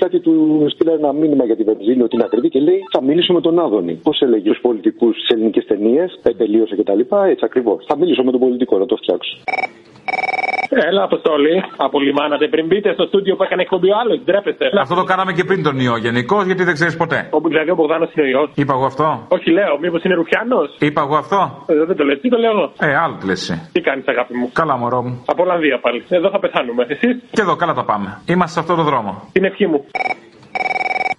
[0.00, 3.32] κάτι του στείλανε ένα μήνυμα για τη βενζίνη ότι είναι ακριβή και λέει θα μιλήσω
[3.32, 3.94] με τον Άδωνη.
[4.02, 7.00] Πώς έλεγε στους πολιτικούς τη ελληνικές ταινίες, τελείωσε κτλ.
[7.30, 7.84] Έτσι ακριβώς.
[7.88, 9.38] Θα μιλήσω με τον πολιτικό να το φτιάξω.
[10.70, 12.48] Έλα, Αποστόλη, από λιμάνατε.
[12.48, 14.66] Πριν μπείτε στο στούντιο που έκανε εκπομπή ο άλλος, ντρέπεστε.
[14.80, 17.28] Αυτό το κάναμε και πριν τον ιό γενικώς, γιατί δεν ξέρεις ποτέ.
[17.30, 18.50] Όπου δηλαδή ο Μπογδάνος είναι ο ιός.
[18.54, 22.20] Είπα εγώ αυτό; Όχι, λέω, μήπως είναι Ρουφιάνος; Είπα εγώ αυτό; Ε, δεν το λες,
[22.20, 23.68] τι το λέω εγώ; Ε, άλλο τι λες εσύ.
[23.72, 25.22] Τι κάνεις, αγάπη μου; Καλά, μωρό μου.
[25.26, 26.04] Από Ολλανδία πάλι.
[26.08, 26.82] Εδώ θα πεθάνουμε.
[26.88, 28.08] Εσείς; Και εδώ, καλά τα πάμε.
[28.26, 29.12] Είμαστε σε αυτό το δρόμο.
[29.32, 29.84] Την ευχή μου.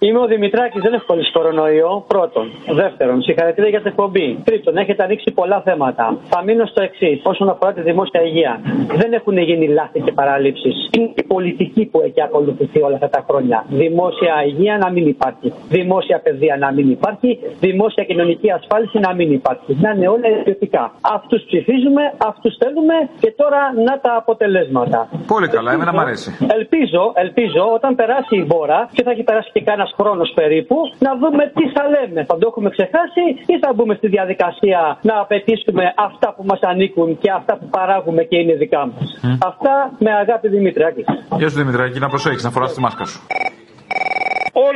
[0.00, 2.04] Είμαι ο Δημητράκης, δεν έχω κολλήσει κορονοϊό.
[2.06, 2.50] Πρώτον.
[2.82, 4.38] Δεύτερον, συγχαρητήρια για την εκπομπή.
[4.44, 6.16] Τρίτον, έχετε ανοίξει πολλά θέματα.
[6.28, 8.60] Θα μείνω στο εξής, όσον αφορά τη δημόσια υγεία.
[8.96, 10.88] Δεν έχουν γίνει λάθη και παραλήψεις.
[10.96, 13.64] Είναι η πολιτική που έχει ακολουθηθεί όλα αυτά τα χρόνια.
[13.68, 15.52] Δημόσια υγεία να μην υπάρχει.
[15.68, 17.38] Δημόσια παιδεία να μην υπάρχει.
[17.60, 19.76] Δημόσια κοινωνική ασφάλιση να μην υπάρχει.
[19.80, 20.92] Να είναι όλα ιδιωτικά.
[21.00, 25.08] Αυτούς ψηφίζουμε, αυτούς θέλουμε και τώρα να τα αποτελέσματα.
[25.26, 26.46] Πολύ καλά, εμένα μου αρέσει.
[26.58, 31.10] Ελπίζω, ελπίζω όταν περάσει η μπόρα και θα έχει περάσει και κανένα χρόνος περίπου να
[31.20, 32.24] δούμε τι θα λέμε.
[32.24, 37.18] Θα το έχουμε ξεχάσει ή θα μπούμε στη διαδικασία να απαιτήσουμε αυτά που μας ανήκουν
[37.18, 39.06] και αυτά που παράγουμε και είναι δικά μας.
[39.50, 41.04] Αυτά με αγάπη Δημητράκη.
[41.38, 43.20] Γεια σου Δημητράκη, να προσέχεις να φοράς τη μάσκα σου.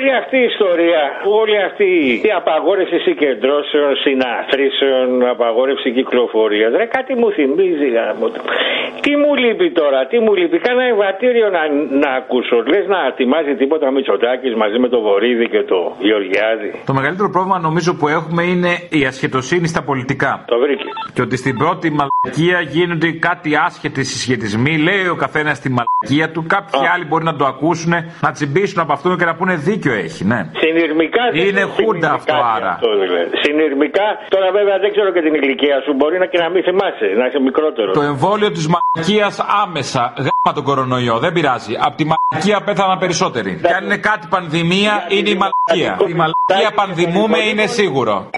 [0.02, 1.02] Όλη αυτή η ιστορία,
[1.40, 1.88] όλη αυτή
[2.28, 7.88] η απαγόρευση συγκεντρώσεων, συναθρήσεων, απαγόρευση κυκλοφορίας, ρε κάτι μου θυμίζει.
[7.96, 8.40] γάμο το.
[9.04, 10.58] Τι μου λείπει τώρα, τι μου λείπει.
[10.66, 11.62] Κάνα εμβατήριο να,
[12.02, 12.56] να ακούσω.
[12.72, 16.70] Λες να ετοιμάζει τίποτα Μητσοτάκης μαζί με το Βορύδη και το Γεωργιάδη.
[16.90, 20.32] Το μεγαλύτερο πρόβλημα νομίζω που έχουμε είναι η ασχετοσύνη στα πολιτικά.
[20.46, 20.88] Το βρήκε.
[21.14, 24.74] Και ότι στην πρώτη μαλακία γίνονται κάτι άσχετοι συσχετισμοί.
[24.88, 26.44] Λέει ο καθένας τη μαλακία του.
[26.54, 30.24] Κάποιοι άλλοι μπορεί να το ακούσουν, να τσιμπήσουν από αυτόν και να πούνε δίκιο έχει,
[30.24, 30.40] ναι.
[30.64, 32.70] Συνειρμικά δεν Είναι χούντα αυτό άρα.
[32.76, 33.30] Αυτό, δηλαδή.
[33.44, 37.06] Συνειρμικά, τώρα βέβαια δεν ξέρω και την ηλικία σου, μπορεί να και να μην θυμάσαι,
[37.20, 37.92] να είσαι μικρότερος.
[38.00, 40.02] Το εμβόλιο της μαλακίας άμεσα.
[40.26, 41.72] Γάμα τον κορονοϊό, δεν πειράζει.
[41.86, 43.60] Από τη μαλακία πέθαναν περισσότεροι.
[43.62, 45.92] Και αν είναι κάτι πανδημία, είναι η μαλακία.
[46.12, 48.30] Η μαλακία πανδημούμε είναι σίγουρο.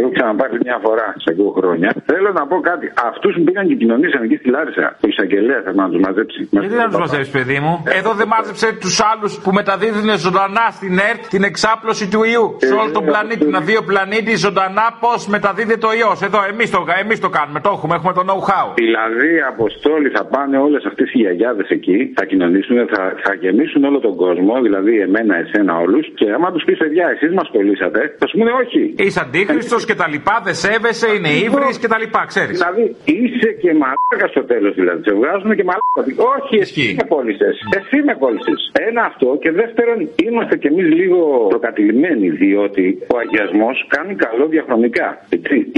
[0.00, 1.88] Έχω ξαναπάρει μια φορά σε δύο χρόνια.
[2.10, 2.86] Θέλω να πω κάτι.
[3.10, 6.40] Αυτούς που πήγαν και κοινωνήσαν εκεί στη Λάρισα, ο εισαγγελέας θα να τους μαζέψει.
[6.50, 7.74] Γιατί δεν τους μαζεύει, παιδί μου.
[7.98, 12.46] Εδώ δεν μάζεψε τους άλλους που μεταδίδουν ζωντανά στην ΕΡΤ την εξάπλωση του ιού.
[12.70, 13.44] Σε όλο τον πλανήτη.
[13.56, 16.18] Να δει ο πλανήτη ζωντανά πώς μεταδίδεται ο ιός.
[16.28, 17.58] Εδώ εμείς το, εμείς το κάνουμε.
[17.66, 18.66] Το έχουμε, έχουμε το know-how.
[18.82, 23.98] Δηλαδή, αποστόλοι θα πάνε όλες αυτές οι γιαγιάδες εκεί, θα κοινωνήσουν, θα, θα γεμίσουν όλο
[24.06, 26.04] τον κόσμο, δηλαδή εμένα, εσένα, όλους.
[26.18, 28.82] Και άμα τους πεις, παιδιά, εσείς μας κολλήσατε, θα σου πούνε όχι.
[29.04, 32.56] Είσαι αντίχρηστο και τα λοιπά, δεν σέβεσαι, είναι ύβρις και τα λοιπά, ξέρεις.
[32.58, 32.84] Δηλαδή,
[33.18, 35.00] είσαι και μαλάκα στο τέλος, δηλαδή.
[35.08, 36.00] Σε βγάζουν και μαλάκα.
[36.34, 37.56] Όχι, εσύ με κόλλησες.
[37.78, 38.60] Εσύ με κόλλησες.
[38.88, 41.18] Ένα αυτό και δεύτερον, είμαστε κι εμείς λίγο
[41.52, 45.08] προκατηλημένοι, διότι ο αγιασμός κάνει καλό διαχρονικά.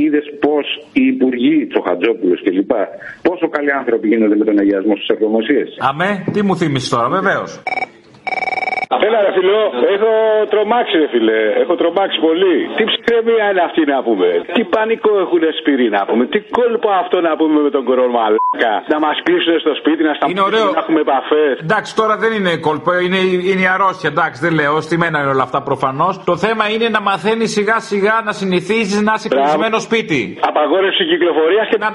[0.02, 0.66] Είδες πώς
[0.98, 2.72] οι υπουργοί, Τσοχατζόπουλος κλπ.
[3.26, 5.64] Πόσο καλοί άνθρωποι γίνονται με τον αγιασμό στις ευρωμοσίε.
[5.90, 7.50] Αμέ, τι μου θύμισες τώρα, βεβαίως.
[8.98, 9.60] Έλα ρε φιλό,
[9.94, 10.10] έχω
[10.52, 12.56] τρομάξει ρε φιλέ, έχω τρομάξει πολύ.
[12.76, 17.16] Τι ψυχραιμία είναι αυτή να πούμε, τι πανικό έχουν σπίρι να πούμε, τι κόλπο αυτό
[17.28, 18.72] να πούμε με τον κορομαλάκα.
[18.92, 21.52] Να μας κλείσουν στο σπίτι, να σταματήσουμε να έχουμε επαφές.
[21.66, 24.08] Εντάξει, τώρα δεν είναι κόλπο, είναι, είναι η αρρώστια.
[24.14, 26.12] Εντάξει, δεν λέω, στημένα είναι όλα αυτά προφανώς.
[26.30, 30.20] Το θέμα είναι να μαθαίνει σιγά σιγά να συνηθίζεις να είσαι κλεισμένο σπίτι.
[30.50, 31.88] Απαγόρευση κυκλοφορίας και να,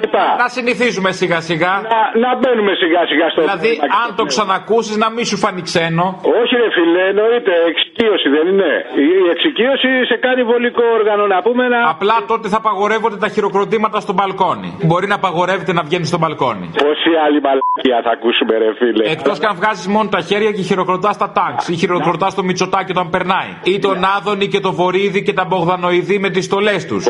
[0.44, 1.74] να συνηθίζουμε σιγά σιγά.
[1.94, 3.72] Να, να μπαίνουμε σιγά σιγά στο Δηλαδή,
[4.04, 6.06] αν το ξανακούσεις, να μην σου φανεί ξένο.
[6.42, 7.54] Όχι, ρε φίλε, εννοείται.
[7.72, 8.72] Εξοικείωση δεν είναι.
[9.10, 11.80] Η εξοικείωση σε κάνει βολικό όργανο να πούμε να.
[11.96, 14.70] Απλά τότε θα απαγορεύονται τα χειροκροτήματα στο μπαλκόνι.
[14.88, 16.68] Μπορεί να απαγορεύεται να βγαίνει στο μπαλκόνι.
[16.84, 19.04] Πόση άλλη μαλακία θα ακούσουμε, ρε φίλε.
[19.16, 22.92] Εκτός και αν βγάζεις μόνο τα χέρια και χειροκροτάς τα τάγκ ή χειροκροτάς το μυτσοτάκι
[22.96, 23.52] όταν περνάει.
[23.74, 27.04] Ή τον Άδωνη και το Βορύδη και τα Μπογδανοειδή με τις στολές τους.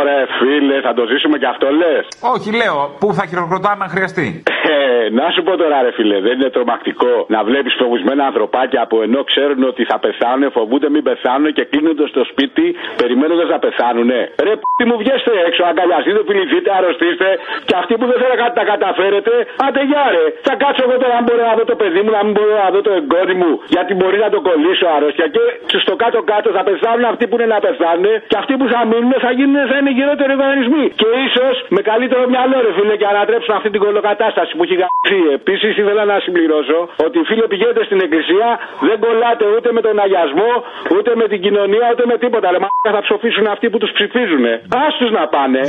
[0.00, 4.42] Ωραία, φίλε, θα το ζήσουμε και αυτό λες; Όχι, λέω, πού θα χειροκροτάμε αν χρειαστεί.
[4.74, 8.96] Ε, να σου πω τώρα, ρε φίλε, δεν είναι τρομακτικό να βλέπεις φοβισμένα ανθρωπάκια που
[9.06, 12.66] ενώ ξέρουν ότι θα πεθάνουν, φοβούνται μην πεθάνουν και κλείνονται στο σπίτι
[13.00, 14.10] περιμένοντας να πεθάνουν.
[14.46, 17.28] Ρε, τι μου βγαίνετε έξω, αγκαλιαστείτε, φιληθείτε, αρρωστήστε
[17.68, 19.32] και αυτοί που δεν θέλουν να τα καταφέρετε,
[19.66, 20.24] άντε γεια ρε.
[20.46, 22.68] Θα κάτσω εγώ τώρα αν μπορώ να δω το παιδί μου, να μην μπορώ να
[22.74, 25.26] δω το εγγόνι μου, γιατί μπορεί να το κολλήσω αρρώστια
[25.70, 29.12] και στο κάτω-κάτω θα πεθάνουν αυτοί που είναι να πεθάνουν και αυτοί που θα μείνουν
[29.26, 30.84] θα γίνουν θα είναι είναι χειρότεροι οργανισμοί.
[31.00, 35.20] Και ίσως με καλύτερο μυαλό, ρε φίλε, και ανατρέψουν αυτή την κολοκατάσταση που έχει γαμπτεί.
[35.38, 38.48] Επίσης ήθελα να συμπληρώσω ότι φίλε πηγαίνετε στην εκκλησία,
[38.92, 40.52] δεν κολλάτε ούτε με τον αγιασμό,
[40.96, 42.46] ούτε με την κοινωνία, ούτε με τίποτα.
[42.54, 44.44] Ρε μαλάκα θα ψοφήσουν αυτοί που τους ψηφίζουν.
[44.86, 45.60] Άστους να πάνε.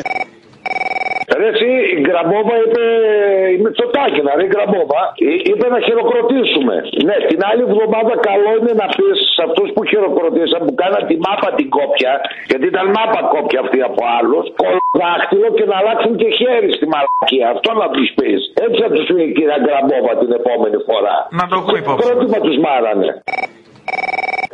[1.44, 2.84] Ρε εσύ, η Γκραμπόβα είπε,
[3.56, 6.76] η Μητσοτάκηνα, ρε η Γκραμπόβα, εί- είπε να χειροκροτήσουμε.
[7.08, 11.16] Ναι, την άλλη εβδομάδα καλό είναι να πεις σε αυτούς που χειροκροτήσαν, που κάναν τη
[11.26, 12.14] μάπα την κόπια,
[12.50, 17.46] γιατί ήταν μάπα κόπια αυτή από άλλους, κολδάχτυλο και να αλλάξουν και χέρι στη μαλακία.
[17.56, 18.42] Αυτό να τους πεις.
[18.66, 21.16] Έτσι θα τους πει η κυρία Γκραμπόβα την επόμενη φορά.
[21.40, 22.02] Να το έχουμε υπόψη.
[22.04, 23.10] Πρότυπα τους μάρανε.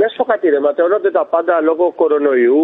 [0.02, 0.60] Να σου πω κάτι, ρε.
[0.68, 2.64] Ματαιώνονται τα πάντα λόγω κορονοϊού.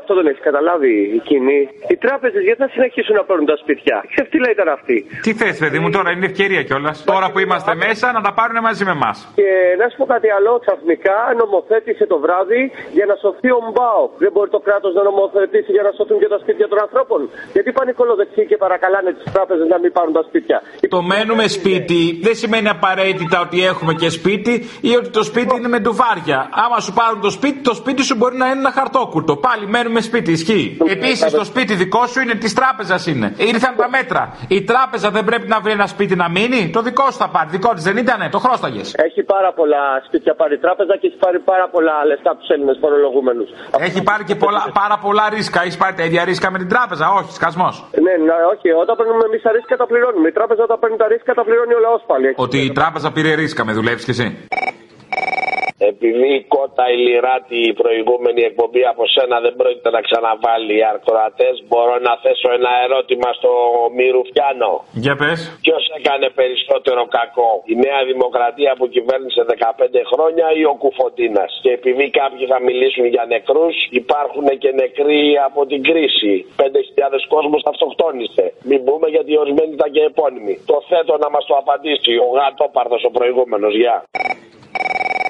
[0.00, 1.60] Αυτό δεν έχει καταλάβει η κοινή.
[1.92, 4.96] Οι τράπεζες γιατί θα συνεχίσουν να παίρνουν τα σπίτια; Ξεφτύλα ήταν αυτή.
[5.24, 6.96] Τι θες, παιδί μου, τώρα είναι ευκαιρία κιόλας.
[7.12, 9.16] Τώρα που είμαστε μέσα να τα πάρουν μαζί με εμάς.
[9.40, 12.62] Και να σου πω κάτι άλλο, ξαφνικά νομοθέτησε το βράδυ
[12.96, 14.02] για να σωθεί ο Μπάο.
[14.24, 17.20] Δεν μπορεί το κράτος να νομοθετήσει για να σωθούν και τα σπίτια των ανθρώπων.
[17.54, 20.56] Γιατί πάνε οι κολοδεξιοί και παρακαλάνε τις τράπεζες να μην πάρουν τα σπίτια.
[20.94, 24.54] Το μένουμε σπίτι δεν σημαίνει απαραίτητα ότι έχουμε και σπίτι
[24.90, 26.38] ή ότι το σπίτι είναι με ντουβάρια.
[26.64, 29.36] Άμα σου πάρουν το σπίτι, το σπίτι σου μπορεί να είναι ένα χαρτόκουρτο.
[29.36, 30.76] Πάλι μένουμε σπίτι, ισχύει.
[30.88, 33.34] Επίσης το σπίτι δικό σου είναι της τράπεζας είναι.
[33.36, 34.22] Ήρθαν τα μέτρα.
[34.48, 37.48] Η τράπεζα δεν πρέπει να βρει ένα σπίτι να μείνει; Το δικό σου θα πάρει.
[37.50, 38.94] Δικό της δεν ήτανε, το χρώσταγες.
[39.08, 42.48] Έχει πάρα πολλά σπίτια πάρει η τράπεζα και έχει πάρει πάρα πολλά λεφτά από τους
[42.48, 43.48] Έλληνες φορολογούμενους.
[43.78, 45.62] Έχει πάρει και πολλά, πάρα πολλά ρίσκα.
[45.62, 47.74] Έχεις πάρει τα ίδια ρίσκα με την τράπεζα; Όχι, σκασμός.
[48.06, 48.68] Ναι, ναι, όχι.
[48.82, 50.28] Όταν παίρνουμε εμείς τα ρίσκα τα πληρώνουμε.
[50.28, 52.28] Η τράπεζα όταν παίρνει τα ρίσκα τα πληρώνει ο λαό πάλι.
[52.36, 54.26] Ότι η τράπεζα πήρε ρίσκα, με δουλεύει κι εσύ.
[55.78, 61.48] Επειδή η κότα ηλιράτη η προηγούμενη εκπομπή από σένα δεν πρόκειται να ξαναβάλει οι ακροατέ,
[61.68, 63.52] μπορώ να θέσω ένα ερώτημα στο
[63.96, 64.72] Μυρουφιάνο.
[65.04, 65.38] Για πες.
[65.66, 71.70] Ποιος έκανε περισσότερο κακό, η Νέα Δημοκρατία που κυβέρνησε 15 χρόνια ή ο Κουφοντίνας; Και
[71.78, 76.34] επειδή κάποιοι θα μιλήσουν για νεκρούς, υπάρχουν και νεκροί από την κρίση.
[76.56, 78.44] 5.000 κόσμος αυτοκτόνησε.
[78.68, 80.54] Μην πούμε γιατί ορισμένοι ήταν και επώνυμοι.
[80.70, 83.72] Το θέτω να μας το απαντήσει ο Γατόπαρδος ο προηγούμενος.
[83.82, 83.96] Γεια.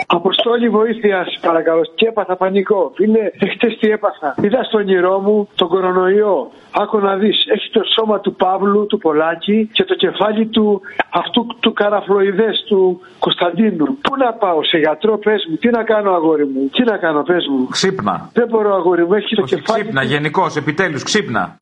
[0.07, 1.83] Αποστόλη βοήθειας, παρακαλώ.
[1.95, 2.93] Και έπαθα πανικό.
[2.95, 4.35] Φίλε, εχθές τι έπαθα.
[4.43, 6.51] Είδα στο όνειρό μου τον κορονοϊό.
[6.71, 11.47] Άκου να δεις, έχει το σώμα του Παύλου, του Πολάκη και το κεφάλι του αυτού
[11.61, 13.87] του καραφλοειδές του Κωνσταντίνου.
[14.01, 17.23] Πού να πάω, σε γιατρό, πες μου, τι να κάνω, αγόρι μου, τι να κάνω,
[17.23, 17.67] πες μου.
[17.71, 18.31] Ξύπνα.
[18.33, 19.83] Δεν μπορώ, αγόρι μου, έχει το κεφάλι.
[19.83, 21.59] Ξύπνα, γενικώς, επιτέλους, ξύπνα.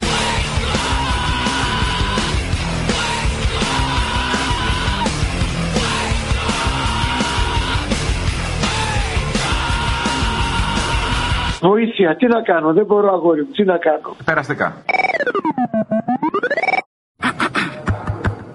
[11.69, 14.17] Βοήθεια, τι να κάνω, δεν μπορώ, αγόρι μου, τι να κάνω.
[14.25, 14.85] Περαστικά.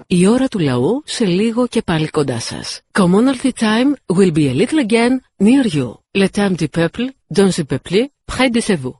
[0.06, 2.80] Η ώρα του λαού σε λίγο και πάλι κοντά σας.
[2.98, 5.12] Commonalty time will be a little again
[5.44, 5.88] near you.
[6.20, 7.04] Le temps du peuple,
[7.38, 8.96] dans le peuple, près de vous.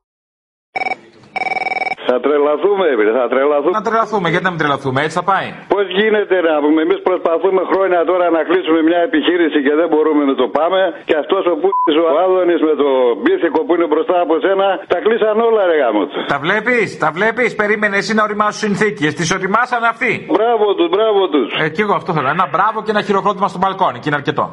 [2.11, 3.75] Θα τρελαθούμε, ρε, θα τρελαθούμε.
[3.79, 5.49] Να τρελαθούμε, γιατί να μην τρελαθούμε, έτσι θα πάει.
[5.75, 10.23] Πώς γίνεται να πούμε, εμείς προσπαθούμε χρόνια τώρα να κλείσουμε μια επιχείρηση και δεν μπορούμε
[10.31, 10.81] να το πάμε.
[11.09, 12.89] Και αυτός ο Πούτη, ο Άδωνης με το
[13.23, 16.07] μπίθηκο που είναι μπροστά από σένα, τα κλείσαν όλα, ρε γάμος.
[16.13, 16.19] του.
[16.35, 19.11] Τα βλέπεις, τα βλέπεις, περίμενε εσύ να οριμάσουν συνθήκες.
[19.19, 20.13] Τις οριμάσαν αυτοί.
[20.37, 21.49] Μπράβο τους, μπράβο τους.
[21.65, 22.29] Ε, και εγώ αυτό θέλω.
[22.37, 24.45] Ένα μπράβο και ένα χειροκρότημα στο μπαλκόνι και είναι αρκετό.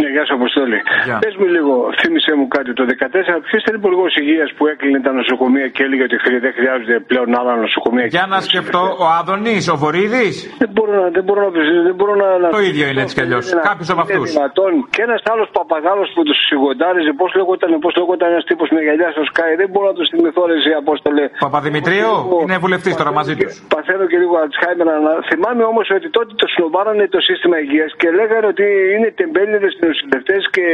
[0.00, 0.78] Ναι, γεια σα, Αποστόλη.
[1.06, 1.16] Γεια.
[1.24, 2.70] Πες μου λίγο, θύμισε μου κάτι.
[2.80, 6.52] Το 14, ποιος ήταν υπουργός υγείας που έκλεινε τα νοσοκομεία και έλεγε ότι χρει- δεν
[6.58, 8.06] χρειάζονται πλέον άλλα νοσοκομεία.
[8.16, 11.06] Για να σκεφτώ, ο Άδωνη, ο Βορύδης; Δεν μπορώ να.
[11.16, 11.50] Δεν μπορώ να,
[11.88, 13.44] δεν μπορώ να, να Το ίδιο είναι έτσι κι αλλιώς.
[13.70, 14.26] Κάποιος από αυτούς.
[14.28, 14.72] Είναι δυνατόν.
[14.94, 19.08] Και ένας άλλος παπαγάλος που τους σιγοντάριζε, πώς λέγονταν, πώς λέγονταν ένας τύπος με γυαλιά
[19.16, 21.24] στο Sky, δεν μπορώ να τους θυμηθώ, ρε, εσύ, Απόστολε.
[21.46, 22.10] Παπαδημητρίου;
[22.44, 23.52] Είναι βουλευτής τώρα μαζί τους.
[23.74, 24.88] Παθαίνω και λίγο Αλτσχάιμερ.
[24.96, 29.72] αλλά Θυμάμαι όμως ότι τότε το σνοβάρανε το σύστημα υγείας και λέγανε ότι είναι τεμπέληδες
[29.86, 30.64] οι νοσηλευτέ και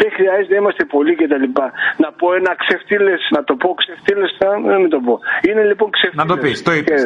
[0.00, 1.44] δεν χρειάζεται να είμαστε πολλοί κτλ.
[2.02, 4.30] Να πω ένα ξεφτύλες, να το πω ξεφτύλες,
[4.70, 5.14] να μην το πω.
[5.48, 6.26] Είναι λοιπόν ξεφτύλες.
[6.26, 7.00] Να το πεις, το είπες.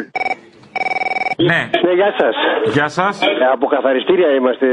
[1.50, 1.60] Ναι.
[1.84, 2.34] Ναι, γεια σας.
[2.76, 3.20] Γεια σας.
[3.52, 4.66] Από καθαριστήρια είμαστε.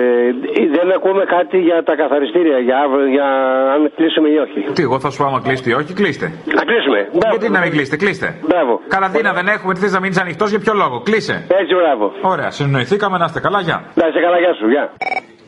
[0.77, 3.27] Δεν ακούμε κάτι για τα καθαριστήρια, για, αύριο- για
[3.73, 4.59] αν κλείσουμε ή όχι.
[4.73, 6.25] Τι, εγώ θα σου πω άμα κλείσετε ή όχι, κλείστε.
[6.57, 6.99] Να κλείσουμε.
[7.29, 8.35] Γιατί να μην κλείσετε, κλείστε.
[8.47, 8.81] Μπράβο.
[8.87, 11.45] Καραντίνα δεν έχουμε, τι θες να μείνει ανοιχτός, για ποιο λόγο, κλείσε.
[11.61, 12.05] Έτσι, μπράβο.
[12.21, 13.83] Ωραία, συνοηθήκαμε να είστε καλά, γεια.
[13.95, 14.91] Να είσαι καλά, γεια σου, γεια.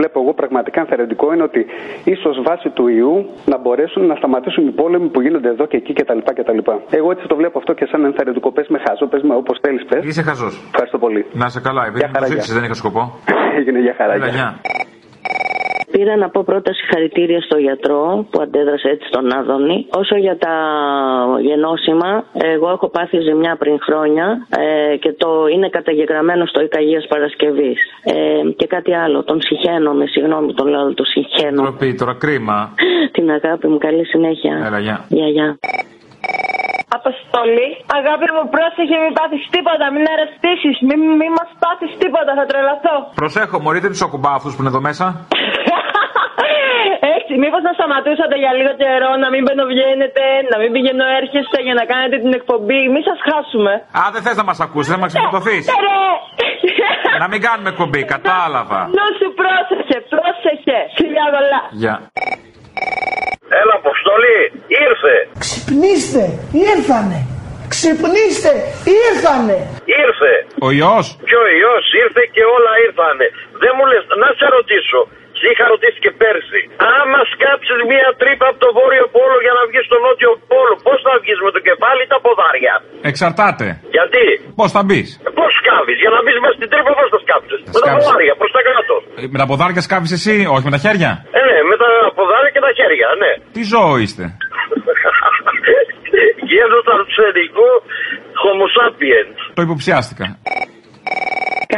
[0.00, 1.66] βλέπω εγώ εγώ πραγματικά ενθαρρυντικό είναι ότι
[2.04, 3.14] ίσως βάσει του ιού
[3.52, 6.18] να μπορέσουν να σταματήσουν οι πόλεμοι που γίνονται εδώ και εκεί κτλ.
[6.38, 6.58] κτλ.
[6.90, 8.52] Εγώ έτσι το βλέπω αυτό και σαν ενθαρρυντικό.
[8.52, 10.04] Πες με χάζο, πες με όπως θέλεις, πες.
[10.04, 10.54] Είσαι χαζός.
[10.70, 11.26] Ευχαριστώ πολύ.
[11.32, 13.02] Να σε καλά, επειδή μου το ζήτησες, δεν είχα σκοπό.
[13.58, 14.12] Έγινε για χαρά.
[14.12, 14.34] Έλα, γεια.
[14.62, 14.79] γεια.
[15.90, 19.86] Πήρα να πω πρώτα συγχαρητήρια στο γιατρό που αντέδρασε έτσι στον Άδωνη.
[19.90, 20.54] Όσο για τα
[21.40, 27.78] γενώσιμα, εγώ έχω πάθει ζημιά πριν χρόνια ε, και το είναι καταγεγραμμένο στο Ικαγίας Παρασκευής.
[28.04, 28.14] Ε,
[28.56, 31.62] και κάτι άλλο, τον συχαίνομαι, συγγνώμη τον λέω, τον συχαίνω.
[31.62, 32.74] Τροπή, τώρα κρίμα.
[33.16, 34.62] Την αγάπη μου, καλή συνέχεια.
[34.66, 35.04] Έλα, γεια.
[35.08, 35.58] Γεια, γεια.
[36.98, 37.68] Αποστολή.
[37.98, 42.96] Αγάπη μου, πρόσεχε, μην πάθεις τίποτα, μην αρρωστήσεις, μην, μην μας πάθεις τίποτα, θα τρελαθώ.
[43.20, 45.04] Προσέχω, μωρή, δεν τους ακουμπάω αυτούς που είναι εδώ μέσα.
[47.16, 51.74] Έτσι, μήπως να σταματούσατε για λίγο καιρό, να μην μπαινοβγαίνετε, να μην πηγαίνω έρχεστε για
[51.80, 53.72] να κάνετε την εκπομπή, μη σας χάσουμε.
[54.00, 55.56] Α, δεν θες να μας ακούσεις, δεν μας ξεφορτωθεί.
[55.72, 56.02] Ε, ρε.
[57.22, 58.80] να μην κάνουμε εκπομπή, κατάλαβα.
[58.96, 60.78] Νου σου πρόσεχε, πρόσεχε.
[60.98, 61.62] Φιλιά γολά.
[61.82, 61.94] Γεια.
[63.60, 64.38] Έλα, Αποστολή,
[64.86, 65.14] ήρθε.
[65.44, 66.24] Ξυπνήστε,
[66.70, 67.18] ήρθανε.
[67.74, 68.52] Ξυπνήστε,
[69.04, 69.58] ήρθανε.
[70.02, 70.32] Ήρθε.
[70.66, 70.96] Ο ιό.
[71.28, 73.26] Και ο ιός ήρθε και όλα ήρθανε.
[73.62, 75.00] Δεν μου λες, να σε ρωτήσω.
[75.40, 76.60] Σε είχα ρωτήσει και πέρσι.
[76.98, 80.98] Άμα σκάψεις μία τρύπα από το βόρειο πόλο για να βγεις στο νότιο πόλο, πώς
[81.06, 82.74] θα βγεις με το κεφάλι ή τα ποδάρια;
[83.10, 83.66] Εξαρτάται.
[83.96, 84.24] Γιατί,
[84.60, 87.70] Πώς θα μπεις; πώς σκάβεις, για να μπεις μέσα στην τρύπα, πώς θα σκάψεις; Με
[87.74, 88.04] τα Σκάβεις.
[88.06, 88.94] ποδάρια, προς τα κάτω.
[89.34, 92.62] Με τα ποδάρια σκάβεις εσύ, όχι με τα χέρια; Ε, ναι, με τα ποδάρια και
[92.66, 93.32] τα χέρια, ναι.
[93.54, 94.24] Τι ζώο είστε;
[96.50, 97.68] Γένος αρσενικού
[98.42, 99.38] Homo sapiens.
[99.54, 100.26] Το υποψιάστηκα.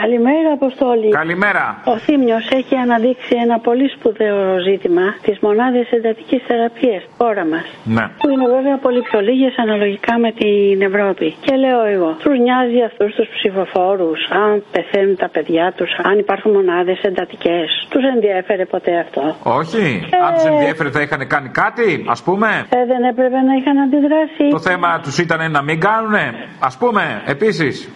[0.01, 1.09] Καλημέρα, Αποστόλη.
[1.23, 1.65] Καλημέρα.
[1.85, 7.65] Ο Θήμιος έχει αναδείξει ένα πολύ σπουδαίο ζήτημα, τις μονάδες εντατικής θεραπείας, χώρα μας.
[7.97, 8.05] Ναι.
[8.21, 11.29] Που είναι βέβαια πολύ πιο λίγες αναλογικά με την Ευρώπη.
[11.45, 16.51] Και λέω εγώ, τους νοιάζει αυτούς τους ψηφοφόρους, αν πεθαίνουν τα παιδιά τους, αν υπάρχουν
[16.53, 17.67] μονάδες εντατικές.
[17.93, 19.23] Τους ενδιέφερε ποτέ αυτό;
[19.61, 19.85] Όχι.
[20.27, 24.45] Αν τους ενδιέφερε θα είχαν κάνει κάτι, ας πούμε; Ε, δεν έπρεπε να είχαν αντιδράσει.
[24.51, 26.25] Το θέμα τους ήταν να μην κάνουνε,
[26.69, 27.03] ας πούμε,
[27.35, 27.77] επίσης.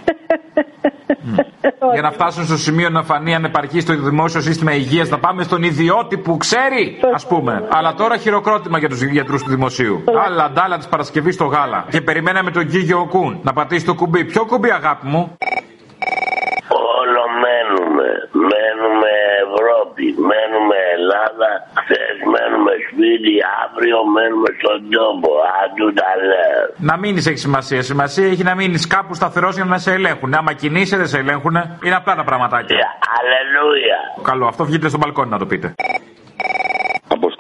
[1.93, 5.63] Για να φτάσουν στο σημείο να φανεί ανεπαρκής στο δημόσιο σύστημα υγείας, να πάμε στον
[5.63, 7.69] ιδιώτη που ξέρει, ας πούμε.
[7.71, 10.05] Αλλά τώρα χειροκρότημα για τους γιατρούς του δημοσίου.
[10.27, 11.87] Άλλα ντάλα της Παρασκευής στο γάλα.
[11.91, 14.25] Και περιμέναμε τον Γκίγιο Κουν να πατήσει το κουμπί.
[14.25, 15.37] Ποιο κουμπί, αγάπη μου;
[16.99, 18.09] Όλο μένουμε.
[18.33, 19.26] Μένουμε
[19.97, 20.07] Ευρώπη.
[20.31, 21.51] Μένουμε Ελλάδα.
[21.81, 23.35] Χθε μένουμε σπίτι.
[23.63, 25.31] Αύριο μένουμε στον τόπο.
[25.63, 26.63] Αντού τα λέω.
[26.91, 27.83] Να μείνει έχει σημασία.
[27.83, 30.35] Σημασία έχει να μείνεις κάπου σταθερός για να σε ελέγχουν.
[30.35, 31.57] Άμα κινείσαι, δεν σε ελέγχουν.
[31.85, 32.77] Είναι απλά τα πραγματάκια.
[33.17, 33.99] Αλληλούια.
[34.23, 35.75] Καλό, αυτό βγείτε στο μπαλκόνι να το πείτε.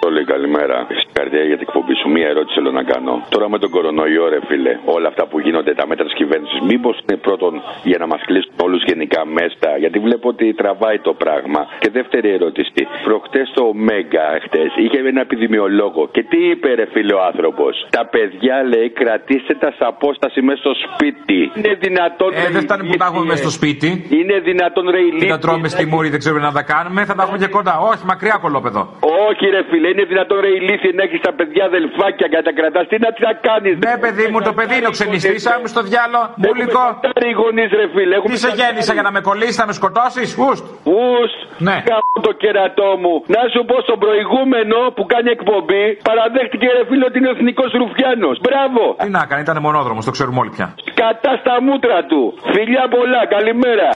[0.07, 0.77] Αποστόλη, καλημέρα.
[1.03, 2.09] Συγχαρητήρια για την εκπομπή σου.
[2.17, 3.13] Μία ερώτηση θέλω να κάνω.
[3.35, 6.95] Τώρα με τον κορονοϊό, ρε φίλε, όλα αυτά που γίνονται, τα μέτρα της κυβέρνησης, μήπως
[7.03, 7.53] είναι πρώτον
[7.91, 11.61] για να μας κλείσουν όλους γενικά μέσα, γιατί βλέπω ότι τραβάει το πράγμα.
[11.83, 12.81] Και δεύτερη ερώτηση.
[13.05, 16.03] Προχτές το Μέγκα, χτες, είχε ένα επιδημιολόγο.
[16.15, 20.61] Και τι είπε, ρε φίλε, ο άνθρωπος; Τα παιδιά, λέει, κρατήστε τα σε απόσταση μέσα
[20.65, 21.39] στο σπίτι.
[21.59, 22.31] Είναι δυνατόν.
[22.33, 23.89] Ε, δεν φτάνει που τα έχουμε μέσα στο σπίτι.
[24.19, 27.05] Είναι δυνατόν, ρε Τι ηλίθιε, να τρώμε στη μούρη, δεν ξέρουμε να τα κάνουμε.
[27.05, 27.75] Θα τα έχουμε και κοντά.
[27.91, 28.81] Όχι, μακριά κολόπεδο.
[29.29, 32.53] Όχι, ρε φίλε, είναι δυνατόν ρε ηλίθιε να έχει τα παιδιά αδελφάκια και να τα
[32.59, 32.81] κρατά.
[32.91, 33.71] Τι να τι θα κάνει.
[33.87, 35.35] Ναι, παιδί μου, το παιδί είναι ο ξενιστή.
[35.53, 36.85] Άμε στο διάλο, μουλικό.
[37.31, 38.15] οι γονείς, ρε φίλε.
[38.19, 40.65] Έχουμε Τι σε γέννησα για να με κολλήσει, να με σκοτώσει, ουστ.
[40.99, 41.39] Ουστ.
[41.69, 41.77] Ναι.
[41.93, 43.15] Κάπου το κερατό μου.
[43.37, 48.31] Να σου πω στον προηγούμενο που κάνει εκπομπή, παραδέχτηκε ρε φίλε ότι είναι εθνικό Ρουφιάνο.
[48.47, 48.83] Μπράβο.
[49.05, 50.67] Τι να κάνει, ήταν μονόδρομο, το ξέρουμε όλοι πια.
[51.03, 52.21] Κατά στα μούτρα του.
[52.55, 53.89] Φιλιά πολλά, καλημέρα.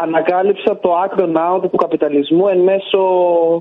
[0.00, 3.00] Ανακάλυψα το άκρο ναό του καπιταλισμού εν μέσω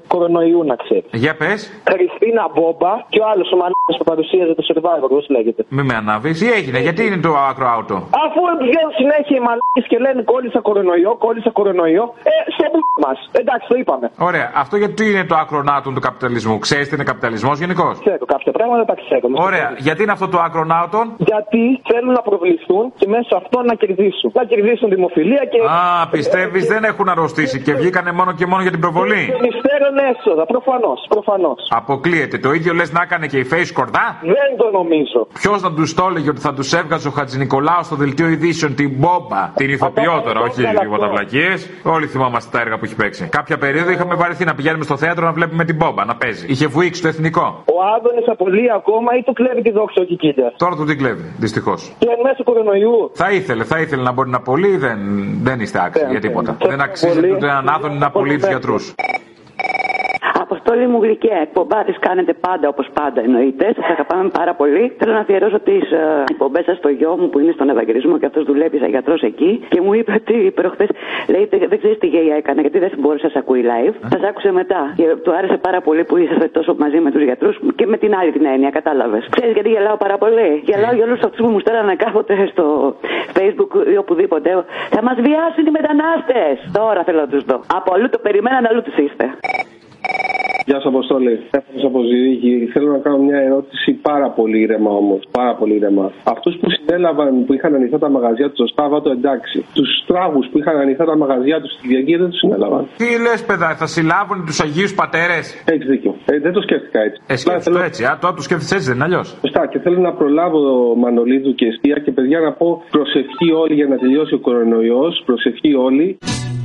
[0.08, 1.10] κορονοϊού, να ξέρεις.
[1.24, 1.60] Για πες,
[1.94, 5.62] Χριστίνα Μπόμπα και ο άλλος ο μαλάκας που παρουσίαζε το survivor, πώς λέγεται.
[5.76, 6.40] μη με ανάβεις.
[6.40, 7.96] Τι έγινε, γιατί είναι το άκρο άουτο.
[8.26, 13.18] Αφού βγαίνουν συνέχεια οι μαλάκες και λένε κόλλησα κορονοϊό, κόλλησα κορονοϊό, ε, στο που μας.
[13.42, 14.06] Εντάξει, το είπαμε.
[14.30, 18.26] Ωραία, αυτό γιατί είναι το άκρο ναότον του καπιταλισμού; Ξέρεις τι είναι καπιταλισμός γενικώς; Ξέρω
[18.36, 19.26] κάποια πράγματα, τα ξέρω.
[19.48, 21.06] Ωραία, γιατί είναι αυτό το άκρο ναότον.
[21.32, 24.28] Γιατί θέλουν να προβληθούν και μέσω αυτό να κερδίσουν.
[24.40, 25.60] Να κερδίσουν δημοφιλία και.
[25.80, 29.96] Α, πιστεύεις δεν έχουν αρρωστήσει και βγήκανε μόνο και μόνο για την προβολή; Και μυστέρων
[30.12, 31.00] έσοδα, προφανώς.
[31.10, 31.60] Προφανώς.
[31.70, 32.38] Αποκλείεται.
[32.38, 35.20] Το ίδιο λες να έκανε και η Face Κορδά; Δεν το νομίζω.
[35.42, 38.76] Ποιος να τους το έλεγε ότι θα τους έβγαζε ο Χατζη Νικολάου στο δελτίο ειδήσεων
[38.76, 39.42] την μπόμπα.
[39.56, 41.54] Την ηθοποιό τώρα, όχι τίποτα βλακίε.
[41.84, 43.28] Όλοι θυμόμαστε τα έργα που έχει παίξει.
[43.32, 46.46] Κάποια περίοδο είχαμε βαρεθεί να πηγαίνουμε στο θέατρο να βλέπουμε την μπόμπα να παίζει.
[46.50, 47.64] Είχε βουήξει το εθνικό.
[47.66, 51.34] Ο Άδωνης απολύει ακόμα ή του κλέβει τη δόξα ο Κικίλιας; Τώρα του την κλέβει,
[51.38, 51.92] δυστυχώς.
[52.00, 53.12] Και εν μέσω κορονοϊού.
[53.14, 55.00] Θα ήθελε, θα ήθελε να μπορεί να απολύει, δεν,
[55.44, 56.58] δεν είστε άξιοι για τίποτα.
[56.60, 57.32] Δεν αξίζει πολύ.
[57.32, 58.94] ούτε έναν άδωνη να απολύει τους γιατρούς.
[60.42, 63.66] Αποστόλη μου γλυκέ, εκπομπάτε κάνετε πάντα όπως πάντα εννοείται.
[63.76, 64.96] Σας αγαπάμε πάρα πολύ.
[64.98, 68.26] Θέλω να αφιερώσω τις uh, εκπομπές σας στο γιο μου που είναι στον Ευαγγελισμό και
[68.26, 69.66] αυτός δουλεύει σαν γιατρός εκεί.
[69.70, 70.90] Και μου είπε ότι προχθές
[71.28, 73.96] λέει δεν, δεν ξέρεις τι γέια έκανε γιατί δεν μπορούσε να σα ακούει live.
[74.14, 74.94] Σας άκουσε μετά.
[74.96, 78.16] Και του άρεσε πάρα πολύ που είσαστε τόσο μαζί με τους γιατρούς και με την
[78.16, 79.28] άλλη την έννοια, κατάλαβες.
[79.36, 82.96] Ξέρεις γιατί γελάω πάρα πολύ; Γελάω για όλους αυτού που μου στέλνανε κάποτε στο
[83.38, 84.50] facebook ή οπουδήποτε.
[84.90, 86.72] Θα μας βιάσουν οι μετανάστες.
[86.74, 87.62] Τώρα θέλω να τους δω.
[87.76, 89.26] Από αλλού το περιμέναν, αλλού τους είστε.
[90.72, 91.34] Γεια σας, Αποστόλη.
[91.58, 92.52] Έφτασα από Ζηρίκη.
[92.74, 95.22] Θέλω να κάνω μια ερώτηση πάρα πολύ ήρεμα όμως.
[95.32, 96.12] Πάρα πολύ ήρεμα.
[96.24, 99.66] Αυτούς που συνέλαβαν που είχαν ανοιχτά τα μαγαζιά τους το Στάβατο, εντάξει.
[99.74, 102.88] Τους τράγους που είχαν ανοιχτά τα μαγαζιά τους στη Κυριακή δεν τους συνέλαβαν.
[102.98, 106.16] Τι λες, παιδά, θα συλλάβουν τους Αγίους Πατέρες; Έχεις δίκιο.
[106.26, 107.22] Ε, δεν το σκέφτηκα έτσι.
[107.28, 108.04] Ε, σκέφτεσαι το έτσι.
[108.04, 109.28] Α, τώρα το σκέφτεσαι έτσι, δεν είναι αλλιώς.
[109.42, 109.68] Σωστά.
[109.72, 110.60] Και θέλω να προλάβω
[110.96, 115.24] Μανολίδου και Εστία και παιδιά να πω προσευχή όλοι για να τελειώσει ο κορονοϊός.
[115.26, 116.18] Προσευχή όλοι.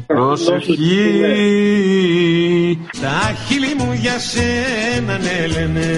[0.07, 0.77] Προσευχή.
[3.01, 5.89] Τα χείλη μου για σένα ναι λένε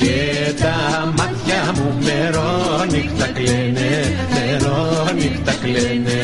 [0.00, 0.16] και
[0.62, 0.76] τα
[1.18, 3.90] μάτια μου μερόνυχτα κλαίνε,
[4.34, 6.20] μερόνυχτα κλαίνε.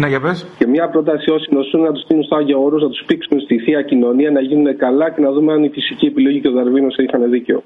[0.00, 0.46] Ναι, για πες.
[0.58, 3.58] Και μια πρόταση όσοι νοσούν να τους στείλουν στο Άγιο Όρος, να τους πήξουν στη
[3.58, 6.96] θεία κοινωνία, να γίνουν καλά και να δούμε αν η φυσική επιλογή και ο Δαρβίνος
[6.96, 7.62] είχαν δίκιο.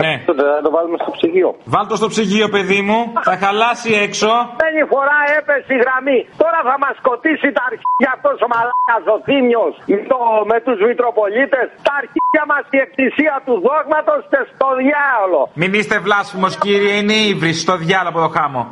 [0.00, 0.12] Ναι.
[0.26, 0.34] Θα
[0.66, 1.50] το βάλουμε στο ψυγείο.
[1.74, 2.98] Βάλ το στο ψυγείο, παιδί μου.
[3.28, 4.30] Θα χαλάσει έξω.
[4.64, 6.20] Πέντε φορά έπεσε η γραμμή.
[6.42, 10.18] Τώρα θα μας σκοτήσει τα αρχίδια αυτός ο μαλάκας ο Θήμιος με, το,
[10.50, 11.66] με τους Μητροπολίτες.
[11.86, 15.40] Τα αρχίδια μας η εκκλησία του δόγματος και στο διάολο.
[15.60, 18.62] Μην είστε βλάσφημο, κύριε, είναι ύβρις στο διάλογο από το χάμο.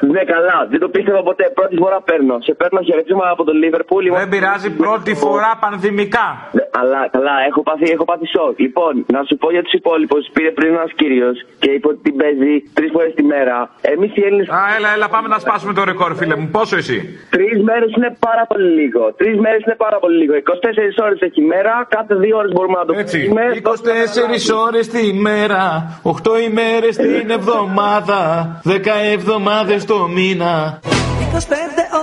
[0.00, 0.58] Ναι, καλά.
[0.70, 1.44] Δεν το πίστευα ποτέ.
[1.58, 2.36] Πρώτη φορά παίρνω.
[2.46, 4.04] Σε παίρνω χαιρετίσμα από το Λίβερπουλ.
[4.22, 6.26] Δεν πειράζει πρώτη φορά πανδημικά.
[6.56, 8.54] Ναι, αλλά καλά, έχω πάθει, έχω πάθει σοκ.
[8.66, 10.22] Λοιπόν, να σου πω για τους υπόλοιπους.
[10.34, 13.56] Πήρε πριν ένας κύριος και είπε ότι την παίζει τρεις φορές τη μέρα.
[13.94, 14.46] Εμείς οι Έλληνε.
[14.58, 16.48] Α, έλα, έλα, πάμε να σπάσουμε το ρεκόρ, φίλε μου.
[16.56, 16.96] Πόσο εσύ;
[17.34, 19.02] Τρεις μέρες είναι πάρα πολύ λίγο.
[19.20, 20.32] Τρεις μέρες είναι πάρα πολύ λίγο.
[20.34, 23.18] 24 ώρες έχει μέρα, κάθε δύο ώρες μπορούμε να το Έτσι.
[23.28, 23.42] πούμε.
[23.52, 25.62] 24 ώρες τη μέρα,
[26.02, 28.20] 8 ημέρες την εβδομάδα,
[28.64, 30.80] 10 εβδομάδες το μήνα.
[30.82, 30.84] 25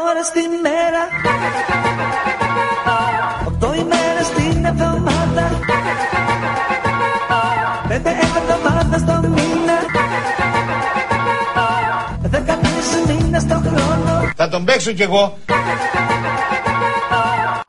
[0.08, 1.02] ώρες τη μέρα.
[3.48, 5.60] Οκτώ ημέρες την εβδομάδα.
[7.88, 9.63] Πέντε εβδομάδες το μήνα
[14.56, 15.24] τον παίξω κι εγώ.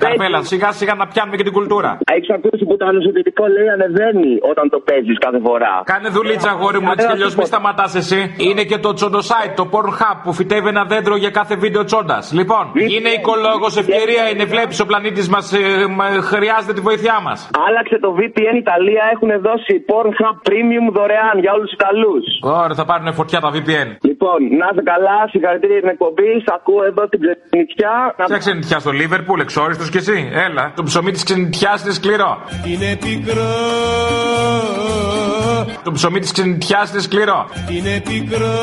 [0.04, 1.90] Καρπέλα, σιγά σιγά να πιάνουμε και την κουλτούρα.
[2.16, 5.72] Έχεις ακούσει που το ανοσοτητικό λέει ανεβαίνει όταν το παίζεις κάθε φορά.
[5.92, 8.20] Κάνε δουλίτσα, αγόρι μου, έτσι κι αλλιώς μη σταματάς εσύ.
[8.48, 12.24] Είναι και το τσοντοσάιτ, το Pornhub που φυτεύει ένα δέντρο για κάθε βίντεο τσόντας.
[12.38, 12.64] Λοιπόν,
[12.94, 15.46] είναι οικολόγος, ευκαιρία είναι, βλέπεις ο πλανήτης μας
[16.30, 17.38] χρειάζεται τη βοήθειά μας.
[17.66, 22.24] Άλλαξε το VPN Ιταλία, έχουν δώσει Pornhub Premium δωρεάν για όλους τους Ιταλούς.
[22.42, 23.88] Ωραία, θα πάρουν φωτιά τα VPN.
[24.10, 26.30] Λοιπόν, να είσαι καλά, συγχαρητήρια για την εκπομπή.
[26.74, 28.14] Σ' ακούω εδώ την ξενιτιά.
[28.26, 30.30] Ποια ξενιτιά στο Λίβερπουλ, εξόριστος κι εσύ.
[30.32, 32.38] Έλα, το ψωμί της ξενιτιάς είναι σκληρό.
[32.66, 33.52] Είναι πικρό
[35.84, 37.48] Το ψωμί της ξενιτιάς είναι σκληρό.
[37.70, 38.54] Είναι πικρό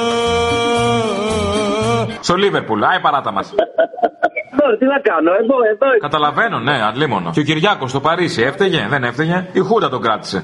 [2.19, 3.53] Στο Λίβερπουλ, άι παράτα μας.
[4.57, 5.97] Τώρα τι να κάνω, εδώ, εδώ.
[5.99, 7.29] Καταλαβαίνω, ναι, αντλίμωνο.
[7.33, 10.43] Και ο Κυριάκος στο Παρίσι έφταιγε, δεν έφταιγε; Η Χούντα τον κράτησε.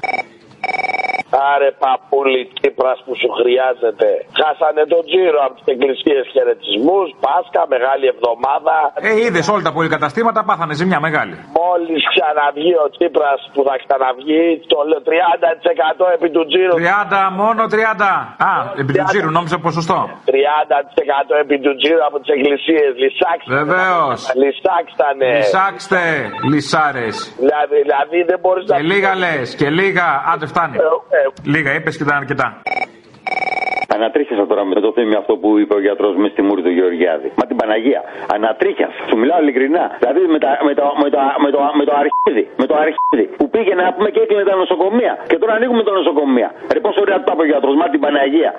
[1.52, 4.08] Άρε παππούλη Κύπρα που σου χρειάζεται.
[4.38, 7.06] Χάσανε τον τζίρο από τις εκκλησίες χαιρετισμούς.
[7.24, 8.74] Πάσχα, μεγάλη εβδομάδα.
[9.08, 11.34] Ε, είδες όλα τα πολυκαταστήματα πάθανε ζημιά μεγάλη.
[11.60, 16.74] Μόλις ξαναβγεί ο Τσίπρας που θα ξαναβγεί, το λέω 30% επί του τζίρου.
[16.76, 18.14] 30, μόνο 30.
[18.50, 19.98] Α, επί του τζίρου, νόμιζα ποσοστό.
[20.30, 22.90] 30% επί του τζίρου από τις εκκλησίες.
[23.02, 23.50] Λυσάξτε.
[23.60, 24.18] Βεβαίως.
[24.42, 25.30] Λυσάξτανε.
[25.40, 26.02] Λυσάξτε,
[26.52, 27.16] λυσάρες.
[27.42, 28.76] Δηλαδή, δηλαδή δεν μπορείς να.
[28.76, 30.06] Και λίγα λες, και λίγα.
[30.32, 30.76] Άντε, φτάνει.
[31.54, 32.62] Λίγα είπες και ήταν αρκετά.
[33.96, 37.28] Ανατρίχιασα τώρα με το θέμα αυτό που είπε ο γιατρός μες στη μούρη του Γεωργιάδη.
[37.38, 38.00] Μα την Παναγία.
[38.36, 38.92] Ανατρίχιασα.
[39.08, 39.84] Σου μιλάω ειλικρινά.
[40.00, 42.44] Δηλαδή με, τα, με, το, με, το, με, το, με το αρχίδι.
[42.60, 43.24] Με το αρχίδι.
[43.38, 45.12] Που πήγε να πούμε και έκλεινε τα νοσοκομεία.
[45.30, 46.48] Και τώρα ανοίγουμε τα νοσοκομεία.
[46.74, 47.74] Ρε πόσο ωραία το είπε ο γιατρός.
[47.80, 48.50] Μα την Παναγία.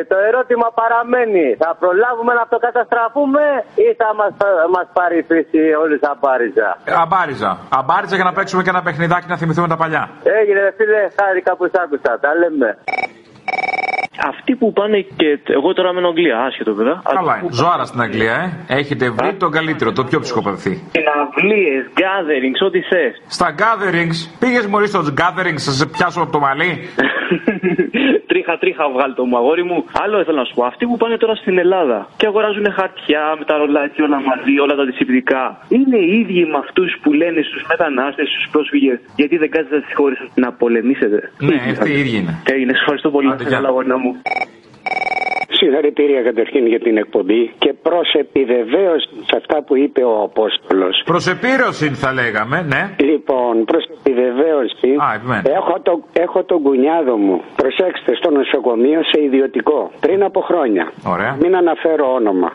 [0.00, 3.44] Και το ερώτημα παραμένει, θα προλάβουμε να αυτοκαταστραφούμε
[3.84, 4.32] ή θα μας,
[4.74, 6.68] μας πάρει η φύση όλη σαν πάριζα;
[7.04, 7.50] Αμπάριζα.
[7.80, 10.02] Αμπάριζα για να παίξουμε και ένα παιχνιδάκι να θυμηθούμε τα παλιά.
[10.38, 12.68] Έγινε ρε φίλε, χάρηκα που σ' άκουσα, τα λέμε.
[14.32, 15.28] Αυτοί που πάνε και.
[15.56, 17.02] Εγώ τώρα μένω Αγγλία, άσχετο βέβαια.
[17.14, 17.52] Καλά, είναι.
[17.52, 18.34] Ζωάρα στην Αγγλία,
[18.68, 18.74] ε.
[18.80, 20.74] Έχετε βρει τον καλύτερο, το πιο ψυχοπαθή.
[20.96, 23.12] Συναυλίε, gatherings, ό,τι θες.
[23.26, 26.72] Στα gatherings, πήγες μόλις στο gatherings, θα σε πιάσω από το μαλλί.
[28.30, 29.84] τρίχα, τρίχα, βγάλει το μου αγόρι μου.
[30.02, 30.64] Άλλο ήθελα να σου πω.
[30.64, 34.74] Αυτοί που πάνε τώρα στην Ελλάδα και αγοράζουν χαρτιά με τα ρολάκια όλα μαζί, όλα
[34.74, 35.44] τα αντισηπτικά.
[35.68, 39.94] Είναι οι ίδιοι με αυτούς που λένε στους μετανάστες, στους πρόσφυγες, γιατί δεν κάθεστε στι
[39.94, 41.18] χώρε σα να πολεμήσετε.
[41.38, 42.42] Ναι, αυτοί οι ίδιοι είναι.
[42.54, 43.28] Έγινε, ευχαριστώ πολύ.
[43.54, 44.12] Καλά, αγόρι μου.
[45.60, 51.02] Συγχαρητήρια καταρχήν για την εκπομπή και προς επιβεβαίωση σε αυτά που είπε ο Απόστολος.
[51.04, 52.82] Προσεπίρωση θα λέγαμε, ναι.
[53.10, 54.90] Λοιπόν, προς επιβεβαίωση,
[55.58, 57.36] έχω, το, έχω τον κουνιάδο μου.
[57.56, 59.90] Προσέξτε, στο νοσοκομείο σε ιδιωτικό.
[60.00, 60.84] Πριν από χρόνια.
[61.06, 61.36] Ωραία.
[61.42, 62.50] Μην αναφέρω όνομα.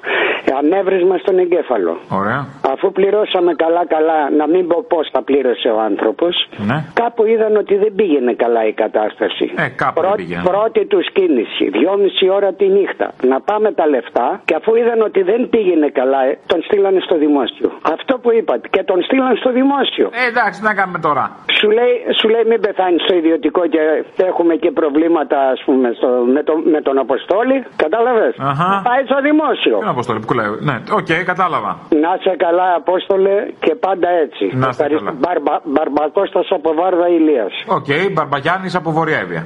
[0.59, 1.93] Ανέβρισμα στον εγκέφαλο.
[2.19, 2.41] Ωραία.
[2.73, 6.33] Αφού πληρώσαμε καλά-καλά, να μην πω πώς θα πλήρωσε ο άνθρωπος,
[6.69, 6.77] Ναι.
[6.93, 9.45] κάπου είδαν ότι δεν πήγαινε καλά η κατάσταση.
[9.55, 10.41] Ε, κάπου δεν πήγαινε.
[10.51, 12.94] Πρώτη του κίνηση, δυόμιση ώρα τη νύχτα.
[13.31, 17.15] Να πάμε τα λεφτά και αφού είδαν ότι δεν πήγαινε καλά, ε, τον στείλανε στο
[17.23, 17.67] δημόσιο.
[17.95, 18.67] Αυτό που είπατε.
[18.75, 20.05] Και τον στείλαν στο δημόσιο.
[20.21, 21.23] Ε, εντάξει, τι να κάνουμε τώρα.
[21.59, 23.81] Σου λέει, σου λέει μην πεθάνεις στο ιδιωτικό και
[24.29, 27.57] έχουμε και προβλήματα ας πούμε στο, με, το, με τον Αποστόλη.
[27.83, 28.81] Κατάλαβες; Αχα.
[28.89, 29.75] Πάει στο δημόσιο.
[29.83, 30.47] Τι αποστολή που κουλάει.
[30.69, 31.71] Ναι, οκ, κατάλαβα.
[32.03, 34.43] Να 'σαι καλά, Απόστολε, και πάντα έτσι.
[34.45, 35.05] Να είστε Ευχαριστώ.
[35.05, 35.17] καλά.
[35.23, 37.53] Μπαρμπα, Μπαρμπακώστας από Βάρδα Ηλείας.
[37.77, 39.43] Οκ, Μπαρμπαγιάννης από Βόρεια Εύβοια.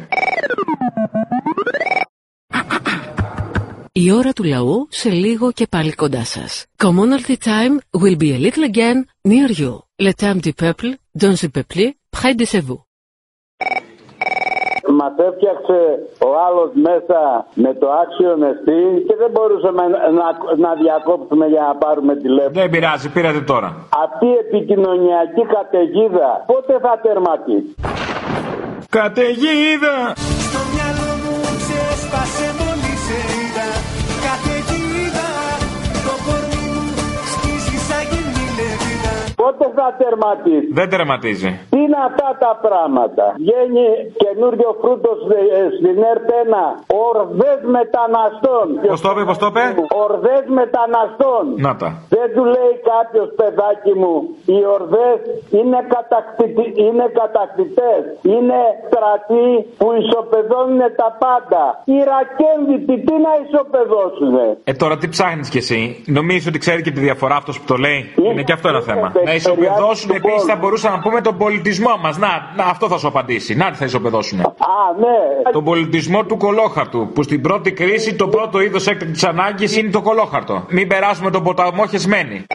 [3.91, 6.65] Η ώρα του λαού σε λίγο και πάλι κοντά σας.
[6.83, 8.97] Commonalty time will be a little again
[9.31, 9.73] near you.
[10.05, 10.89] Le temps du peuple,
[11.21, 11.83] dans le peuple,
[12.17, 12.79] près de chez vous.
[14.99, 15.79] Μας έφτιαξε
[16.27, 17.19] ο άλλος μέσα
[17.53, 20.27] με το άξιο νεστή και δεν μπορούσαμε να, να,
[20.65, 22.59] να διακόψουμε για να πάρουμε τηλέφωνο.
[22.61, 23.69] Δεν πειράζει, πήρατε τώρα.
[24.05, 27.75] Αυτή η επικοινωνιακή καταιγίδα πότε θα τερματίσει;
[28.89, 29.95] Καταιγίδα!
[30.45, 32.48] Στο μυαλό μου ξέσπασε
[39.41, 41.49] Πότε θα τερματίσει; Δεν τερματίζει.
[41.71, 43.85] Τι είναι αυτά τα πράγματα; Βγαίνει
[44.23, 45.11] καινούριο φρούτο
[45.77, 46.53] στην ΕΡΤ1.
[47.09, 48.65] Ορδές μεταναστών.
[48.91, 49.63] Πώ το είπε, πώ το είπε;
[50.05, 51.43] Ορδές μεταναστών.
[51.67, 51.89] Να τα.
[52.15, 54.15] Δεν του λέει κάποιος παιδάκι μου,
[54.53, 55.17] οι ορδές
[55.59, 56.65] είναι, κατακτητι...
[56.85, 58.01] είναι κατακτητές,
[58.33, 59.47] είναι στρατοί
[59.79, 61.63] που ισοπεδώνουν τα πάντα.
[61.93, 64.33] Οι ρακένδυτοι τι να ισοπεδώσουν.
[64.69, 65.79] Ε, τώρα τι ψάχνεις κι εσύ;
[66.19, 69.07] Νομίζω ότι ξέρει και τη διαφορά αυτός που το λέει; Είναι και αυτό ένα θέμα.
[69.29, 72.17] Να ισοπεδώσουν επίσης θα μπορούσαμε να πούμε τον πολιτισμό μας.
[72.17, 73.55] Να, να, αυτό θα σου απαντήσει.
[73.55, 74.39] Να τι θα ισοπεδώσουν.
[74.39, 74.45] Α,
[74.99, 75.51] ναι.
[75.51, 77.09] Τον πολιτισμό του κολόχαρτου.
[77.13, 80.65] Που στην πρώτη κρίση το πρώτο είδος έκτακτης ανάγκης είναι το κολόχαρτο.
[80.69, 82.45] Μην περάσουμε τον ποταμό χεσμένη.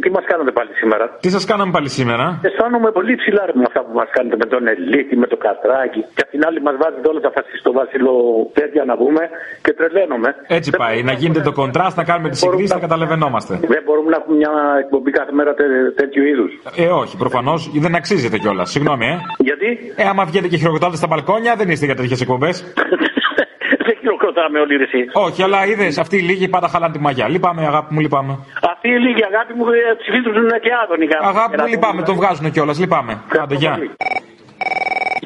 [0.00, 3.52] Εσείς τι μας κάνετε πάλι σήμερα; Τι σας κάναμε πάλι σήμερα; Αισθάνομαι πολύ ψηλά ρε,
[3.60, 6.00] με αυτά που μας κάνετε με τον Ελίτη, με το Κατράκι.
[6.16, 8.14] Και απ' την άλλη μας βάζετε όλα τα φασιστό βασιλό
[8.58, 9.22] τέτοια να πούμε
[9.64, 10.30] και τρελαίνομαι.
[10.58, 11.02] Έτσι πάει.
[11.02, 13.52] Να γίνεται το κοντράστ, να κάνουμε τις συγκρίσεις, να καταλαβαίνόμαστε.
[13.74, 14.52] Δεν μπορούμε να έχουμε μια
[14.84, 16.50] εκπομπή κάθε μέρα τε- τέτοιου είδους.
[16.76, 18.70] Ε, όχι, προφανώς δεν αξίζεται κιόλας.
[18.70, 19.14] Συγγνώμη, ε.
[19.48, 22.54] Γιατί; Ε, άμα βγαίνετε και χειροκροτάτε στα μπαλκόνια, δεν είστε για τέτοιες εκπομπές.
[23.90, 25.00] δεν χειροκροτάμε όλοι ρε, εσύ.
[25.26, 27.28] όχι, αλλά είδες, αυτοί οι λίγοι πάντα χαλάνε τη μαγιά.
[27.28, 28.32] Λυπάμαι, αγάπη μου, λυπάμαι.
[28.72, 30.34] Αυτοί οι λίγοι αγάπη μου ε, ψηφίζουν
[30.64, 31.06] και άδωνοι.
[31.32, 33.12] Αγάπη μου, λυπάμαι, τον βγάζουν κιόλας, λυπάμαι.
[33.42, 33.74] Άντε, γεια.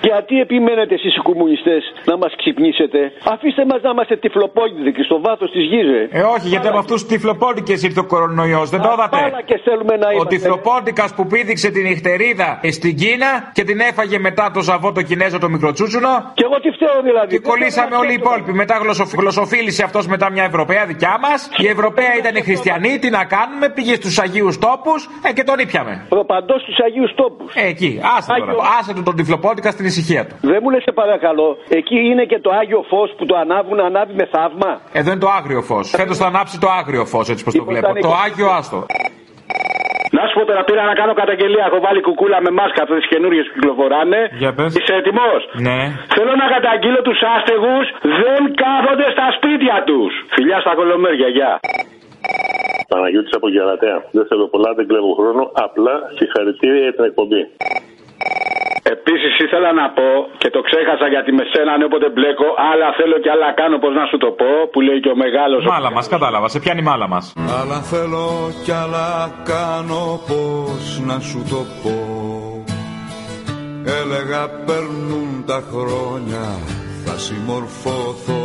[0.02, 2.98] Γιατί επιμένετε εσείς οι κομμουνιστές να μας ξυπνήσετε;
[3.32, 6.02] Αφήστε μας να είμαστε τυφλοπόγητοι στο βάθος της γης, ρε.
[6.20, 8.70] Ε, όχι, γιατί από αυτούς του τυφλοπόντικε ήρθε ο κορονοϊός.
[8.70, 10.34] Δεν το είδατε; και θέλουμε να Ο είμαστε.
[10.34, 15.38] τυφλοπόντικα που πήδηξε την νυχτερίδα στην Κίνα και την έφαγε μετά το ζαβό το Κινέζο
[15.38, 17.28] το μικροτσούτσουνο; Και εγώ τι φταίω δηλαδή.
[17.34, 18.52] Και κολλήσαμε όλοι οι υπόλοιποι.
[18.52, 21.50] Μετά γλωσσοφ- γλωσσοφίλησε αυτός μετά μια Ευρωπαία δικιά μας.
[21.56, 26.06] Η Ευρωπαία ήταν χριστιανή, τι να κάνουμε, πήγε στους Αγίους Τόπους ε, και τον ήπιαμε.
[26.08, 27.54] Προπαντός στους Αγίους Τόπους.
[27.54, 28.52] Ε, εκεί, άσε τώρα.
[28.80, 30.34] Άσε του τον τυφλοπόντικα στην ησυχία του.
[30.50, 34.14] Δεν μου λες, σε παρακαλώ, εκεί είναι και το Άγιο Φως που το ανάβουν, ανάβει
[34.20, 35.86] με θαύμα; Εδώ είναι το άγριο φως.
[36.00, 37.88] Φέτος θα ανάψει το άγριο φως, έτσι πως το βλέπω.
[37.90, 38.80] ήταν Το και- άγιο άστο.
[40.18, 41.64] Να σου πω τώρα, πήρα να κάνω καταγγελία.
[41.70, 44.20] Έχω βάλει κουκούλα με μάσκα αυτές τις καινούριες που κυκλοφοράνε.
[44.42, 44.70] Για πες.
[44.78, 45.78] Είσαι έτοιμος; Ναι.
[46.14, 47.84] Θέλω να καταγγείλω τους άστεγους
[48.22, 50.12] δεν κάθονται στα σπίτια τους.
[50.34, 51.52] Φιλιά στα κολομέρια, γεια.
[52.92, 53.98] Παναγιώτης από Γερατέα.
[54.16, 55.42] Δεν θέλω πολλά, δεν κλέβω χρόνο.
[55.66, 57.42] Απλά συγχαρητήρια για την εκπομπή.
[58.92, 60.08] Επίσης ήθελα να πω
[60.38, 62.48] και το ξέχασα γιατί με σένα ναι, όποτε μπλέκω.
[62.70, 64.50] Άλλα θέλω και άλλα κάνω, πώς να σου το πω.
[64.72, 65.64] Που λέει και ο μεγάλος.
[65.64, 66.48] Μάλα μας, κατάλαβα.
[66.48, 67.24] Σε πιάνει μάλα μας.
[67.60, 68.26] Άλλα θέλω
[68.64, 69.08] κι άλλα
[69.52, 71.94] κάνω πως να σου το πω
[74.00, 76.44] Έλεγα περνούν τα χρόνια
[77.06, 78.42] θα συμμορφωθώ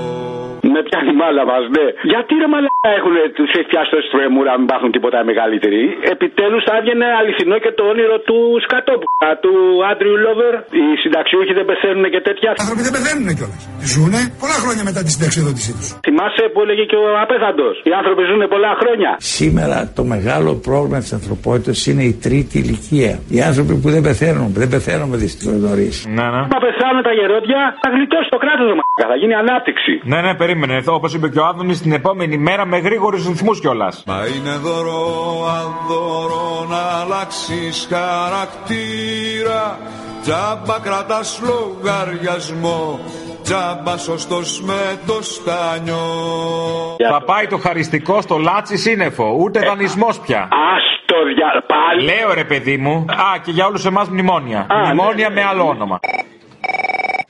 [0.73, 1.85] Με πιάνει μάλα μας, ναι.
[2.11, 5.81] Γιατί ρε μαλάκα έχουν τους έχει πιάσει τόση τρεμούρα, μην υπάρχουν τίποτα μεγαλύτεροι;
[6.13, 9.53] Επιτέλους θα έβγαινε αληθινό και το όνειρο του σκατόπουλα, του
[9.89, 10.53] Άντριου Λόβερ.
[10.79, 12.49] Οι συνταξιούχοι δεν πεθαίνουν και τέτοια.
[12.57, 13.61] Οι άνθρωποι δεν πεθαίνουν κιόλας.
[13.91, 15.87] Ζούνε πολλά χρόνια μετά τη συνταξιοδότησή τους.
[16.07, 17.75] Θυμάσαι που έλεγε και ο απέθαντος.
[17.89, 19.11] Οι άνθρωποι ζουν πολλά χρόνια.
[19.37, 23.11] Σήμερα το μεγάλο πρόβλημα της ανθρωπότητας είναι η τρίτη ηλικία.
[23.35, 25.95] Οι άνθρωποι που δεν πεθαίνουν, δεν πεθαίνουμε δυστυχώς νωρίς.
[26.17, 26.41] Ναι, ναι.
[26.53, 28.48] Μα πεθάνουν τα γερόντια, θα γλιτώσει το κράτο,
[29.07, 30.01] θα γίνει ανάπτυξη.
[30.03, 30.81] Ναι, ναι, περίμενε.
[30.87, 34.03] Όπως είπε και ο Άδωνης, την επόμενη μέρα με γρήγορους ρυθμούς κιόλας.
[34.07, 35.01] Μα είναι δώρο
[35.59, 39.77] αδώρο να αλλάξεις χαρακτήρα
[40.21, 42.99] Τζάμπα κρατάς λογαριασμό
[43.43, 45.97] Τζάμπα σωστός με το στάνιο
[47.09, 49.35] Θα πάει το χαριστικό στο λάτσι σύννεφο.
[49.39, 50.39] Ούτε δανεισμός πια.
[50.39, 51.63] Άστο δια...
[51.67, 52.03] πάλι.
[52.03, 53.05] Λέω ρε παιδί μου.
[53.09, 54.67] Α, και για όλους εμάς μνημόνια.
[54.85, 55.99] μνημόνια με άλλο όνομα.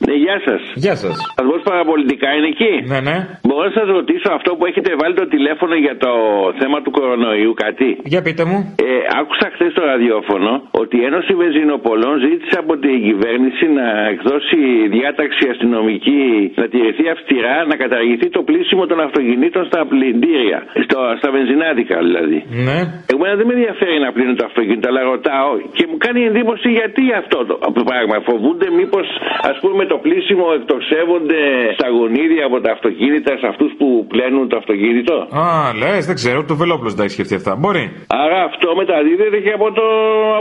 [0.05, 0.61] Ναι, γεια σας.
[0.83, 1.15] Γεια σας.
[1.39, 3.17] Αθμό παραπολιτικά είναι εκεί; Ναι, ναι.
[3.47, 6.11] Μπορώ να σας ρωτήσω αυτό που έχετε βάλει το τηλέφωνο για το
[6.59, 8.59] θέμα του κορονοϊού, κάτι; Για πείτε μου.
[8.87, 8.89] Ε,
[9.19, 14.59] άκουσα χθες στο ραδιόφωνο ότι η Ένωση Βενζινοπολών ζήτησε από την κυβέρνηση να εκδώσει
[14.95, 16.23] διάταξη αστυνομική
[16.61, 20.59] να τηρηθεί αυστηρά να καταργηθεί το πλήσιμο των αυτοκινήτων στα πλυντήρια.
[20.85, 22.37] Στο, στα βενζινάδικα δηλαδή.
[22.67, 22.79] Ναι.
[23.13, 27.03] Εμένα δεν με ενδιαφέρει να πλύνω το αυτοκίνητο, αλλά ρωτάω και μου κάνει εντύπωση γιατί
[27.21, 27.37] αυτό
[27.77, 28.15] το πράγμα.
[28.29, 29.07] Φοβούνται μήπως,
[29.51, 31.39] ας πούμε, το πλήσιμο εκτοξεύονται
[31.77, 35.45] στα γονίδια από τα αυτοκίνητα σε αυτούς που πλένουν το αυτοκίνητο; Α,
[35.81, 36.39] λες, δεν ξέρω.
[36.51, 37.51] Το Βελόπουλος δεν τα έχει σκεφτεί αυτά.
[37.61, 37.85] Μπορεί.
[38.23, 39.85] Άρα αυτό μεταδίδεται και από, το,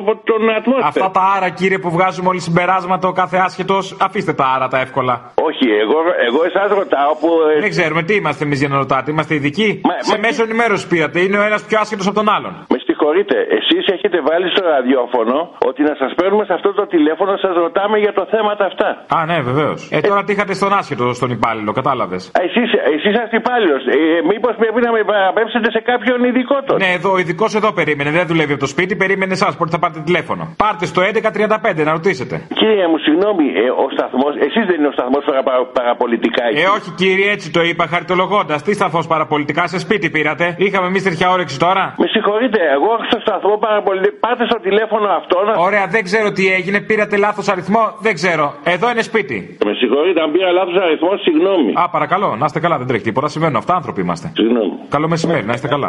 [0.00, 0.86] από τον ατμόσφαιρο.
[0.92, 4.78] Αυτά τα άρα, κύριε, που βγάζουμε όλοι συμπεράσματα, ο κάθε άσχετος, αφήστε τα άρα τα
[4.86, 5.14] εύκολα.
[5.48, 7.28] Όχι, εγώ, εγώ εσάς ρωτάω που.
[7.56, 9.10] ε, Δεν ξέρουμε τι είμαστε εμείς για να ρωτάτε.
[9.10, 9.80] Είμαστε ειδικοί.
[10.10, 11.18] Σε μέσο ενημέρωσης πήρατε.
[11.20, 12.52] Είναι ο ένας πιο άσχετος από τον άλλον.
[12.68, 15.36] Με συγχωρείτε, εσείς έχετε βάλει στο ραδιόφωνο
[15.68, 18.88] ότι να σας παίρνουμε σε αυτό το τηλέφωνο, σας ρωτάμε για το θέματα αυτά.
[19.16, 19.78] Α, ναι, βεβαίως.
[19.96, 23.82] Ε, τώρα τι είχατε στον άσχετο, στον υπάλληλο, κατάλαβες; Εσείς εσείς είσαστε υπάλληλος.
[23.86, 23.96] Ε,
[24.30, 26.80] Μήπως πρέπει να με παραπέμψετε σε κάποιον ειδικό τότε.
[26.84, 28.10] Ναι, εδώ ο ειδικός εδώ περίμενε.
[28.18, 29.52] Δεν δουλεύει από το σπίτι, περίμενε εσάς.
[29.58, 30.42] Πότε θα πάρετε τηλέφωνο.
[30.64, 32.34] Πάρτε στο 1135 να ρωτήσετε.
[32.60, 35.42] Κύριε μου, συγγνώμη, ε, ο σταθμός, εσείς δεν είναι ο σταθμός παρα,
[35.78, 38.58] παραπολιτικά εκεί; Ε, όχι κύριε, έτσι το είπα χαριτολογώντας.
[38.66, 43.18] Τι σταθμός παραπολιτικά, σε σπίτι πήρατε; Είχαμε εμείς τέτοια όρεξη τώρα; Με συγχωρείτε, εγώ στο
[43.24, 44.14] σταθμό παραπολιτικά.
[44.24, 45.52] Πάτε στο τηλέφωνο αυτό να.
[45.68, 46.78] Ωραία, δεν ξέρω τι έγινε.
[46.90, 48.46] Πήρατε λάθος αριθμό, δεν ξέρω.
[48.74, 49.36] Εδώ είναι σπίτι.
[49.68, 51.70] Με συγχωρείτε, αν πήρα λάθος αριθμό, συγγνώμη.
[51.82, 53.28] Α, παρακαλώ, να είστε καλά, δεν τρέχει τίποτα.
[53.28, 54.26] Συμβαίνουν αυτά, άνθρωποι είμαστε.
[54.40, 54.72] Συγγνώμη.
[54.94, 55.88] Καλό μεσημέρι, να είστε καλά.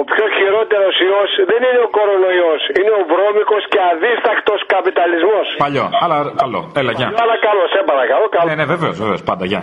[0.00, 2.60] Ο πιο χειρότερος ιός δεν είναι ο κορονοϊός.
[2.78, 5.46] Είναι ο βρώμικος και αδίστακτος καπιταλισμός.
[5.64, 6.60] Παλιό, αλλά καλό.
[6.80, 7.08] Έλα, γεια.
[7.22, 8.24] Αλλά καλό, σε παρακαλώ.
[8.36, 8.46] Καλό.
[8.48, 9.62] Ναι, ναι, βεβαίως, βεβαίως, πάντα, γεια.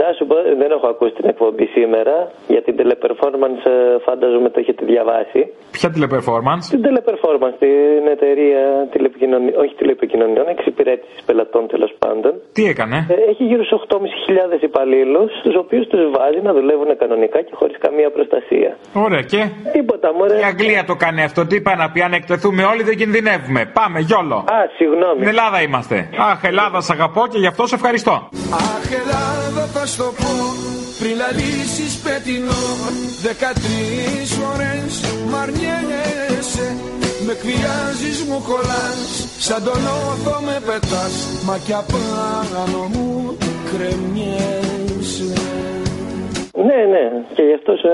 [0.00, 2.14] Να σου πω, δεν έχω ακούσει την εκπομπή σήμερα.
[2.54, 5.40] Για την teleperformance ε, φαντάζομαι το έχετε διαβάσει.
[5.76, 6.62] Ποια τηλεπερφόρμανς.
[6.74, 8.62] Την teleperformance, την εταιρεία
[8.94, 12.32] τηλεπικοινωνιών, όχι τηλεπικοινωνιών, εξυπηρέτησης πελατών τέλος πάντων.
[12.56, 17.38] Τι έκανε; Ε, Έχει γύρω στου 8.500 υπαλλήλους, τους οποίους τους βάζει να δουλεύουν κανονικά
[17.46, 18.70] και χωρίς καμία προστασία.
[19.04, 19.40] Ωραία, και;
[19.72, 20.36] Τίποτα, μωρέ.
[20.38, 21.40] Η Αγγλία το κάνει αυτό.
[21.46, 23.60] Τι είπα να πει, αν εκτεθούμε όλοι δεν κινδυνεύουμε.
[23.78, 24.36] Πάμε, γιόλο.
[24.36, 25.16] Α, συγγνώμη.
[25.20, 25.96] Στην Ελλάδα είμαστε.
[26.30, 28.14] Αχ, Ελλάδα, σ' αγαπώ και γι' αυτό σε ευχαριστώ.
[28.52, 30.32] Αχ Ελλάδα θα στο πω
[30.98, 32.62] πριν λαλήσεις πετεινό
[33.22, 34.92] Δεκατρεις φορές
[35.30, 36.76] μ' αρνιέσαι
[37.26, 41.14] Με εκβιάζεις μου κολλάς Σαν τον όθο με πετάς
[41.44, 43.36] Μα κι απάνω μου
[43.70, 45.32] κρεμιέσαι
[46.54, 47.88] Ναι, ναι, και γι' αυτό σε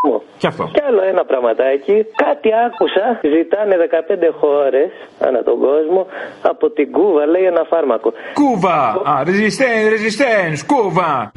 [0.00, 0.22] θυμώ.
[0.38, 0.70] Και αυτό.
[0.72, 2.06] Κι άλλο ένα πραγματάκι.
[2.24, 3.20] Κάτι άκουσα.
[3.34, 6.06] Ζητάνε 15 χώρες ανά τον κόσμο
[6.42, 8.12] από την Κούβα, λέει ένα φάρμακο.
[8.34, 8.78] Κούβα!
[9.10, 11.32] Α, resistance, resistance, Κούβα!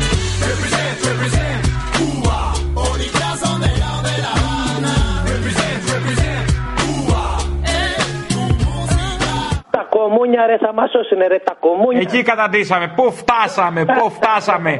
[10.02, 12.02] Κομμούνια ρε θα μας σώσουνε ρε τα κομμούνια.
[12.02, 12.93] Εκεί καταντήσαμε.
[12.95, 14.72] Πού φτάσαμε, πού φτάσαμε.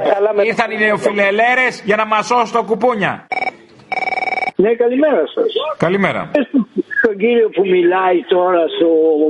[0.45, 3.28] Ήρθαν οι νεοφιλελέρες για να μας σώσουν τα κουπούνια.
[4.55, 5.51] Ναι, καλημέρα σας.
[5.78, 6.32] Καλημέρα.
[7.12, 8.89] Στον κύριο που μιλάει τώρα στο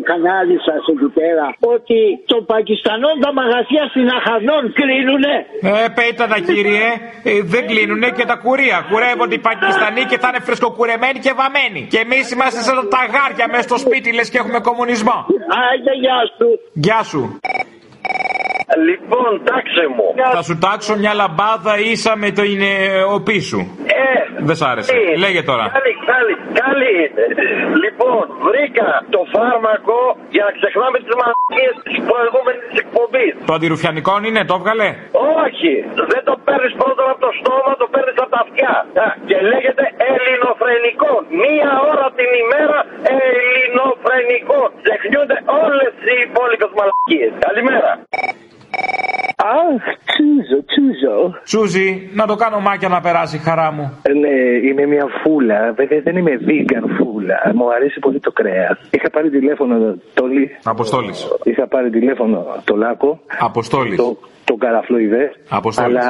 [0.09, 1.99] κανάλι σας εκεί πέρα ότι
[2.31, 5.35] το Πακιστανό τα μαγαζιά στην Αχανών κλείνουνε.
[5.61, 6.87] Ε, πέτα τα κύριε,
[7.29, 8.77] ε, δεν κλείνουνε και τα κουρία.
[8.91, 11.81] Κουρεύονται οι Πακιστανοί και θα είναι φρεσκοκουρεμένοι και βαμμένοι.
[11.91, 15.17] Και εμείς είμαστε σαν τα γάρια μέσα στο σπίτι, λες και έχουμε κομμουνισμό.
[15.65, 16.47] Άντε, γεια σου.
[16.85, 17.21] Γεια σου.
[18.89, 20.07] Λοιπόν, τάξε μου.
[20.37, 22.71] Θα σου τάξω μια λαμπάδα ίσα με το είναι
[23.15, 23.59] ο πίσου.
[23.59, 24.11] Ε,
[24.47, 24.91] Δεν σ' άρεσε.
[24.93, 25.65] τι, Λέγε τώρα.
[25.77, 26.95] Καλή, καλή, καλή.
[27.83, 29.99] Λοιπόν, βρήκα το φάρμακο
[30.35, 33.31] για να ξεχνάμε τις μαλακίες της προηγούμενης εκπομπής.
[33.49, 34.87] Το αντιρουφιανικό είναι, το έβγαλε;
[35.45, 35.71] Όχι,
[36.13, 38.73] δεν το παίρνεις πρώτον από το στόμα, το παίρνεις από τα αυτιά.
[39.03, 41.21] Α, Και λέγεται ελληνοφρενικός.
[41.43, 42.79] Μία ώρα την ημέρα
[43.19, 44.69] ελληνοφρενικός.
[44.85, 47.31] Ξεχνιούνται όλες οι υπόλοιπες μαλακίες.
[47.47, 47.91] Καλημέρα.
[49.37, 51.39] Αχ, τσούζο, τσούζο.
[51.43, 53.99] Τσούζι, να το κάνω μάκια να περάσει η χαρά μου.
[54.01, 54.29] Ε, Ναι,
[54.69, 55.73] είμαι μια φούλα.
[55.75, 57.51] Βέβαια δεν είμαι vegan φούλα.
[57.53, 58.79] Μου αρέσει πολύ το κρέας.
[58.89, 60.49] Είχα πάρει τηλέφωνο Τόλι.
[60.63, 61.27] Αποστόλης.
[61.43, 63.19] Είχα πάρει τηλέφωνο το Λάκο.
[63.39, 63.95] Αποστόλης.
[63.97, 64.17] Το,
[64.49, 65.25] τον Καραφλοειδέ.
[65.49, 65.97] Αποστόλης.
[66.05, 66.07] Αλλά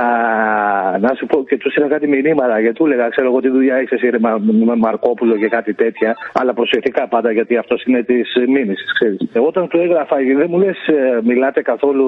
[1.06, 3.76] να σου πω και τους είχα κάτι μηνύματα γιατί του έλεγα, ξέρω εγώ τι δουλειά
[3.76, 6.16] έχεις εσύ ρε, Μα- με Μαρκόπουλο και κάτι τέτοια.
[6.34, 9.20] Αλλά προσεκτικά πάντα γιατί αυτός είναι της μήνυση, ξέρεις.
[9.34, 10.78] Εγώ όταν του έγραφα, δεν μου λες,
[11.24, 12.08] μιλάτε καθόλου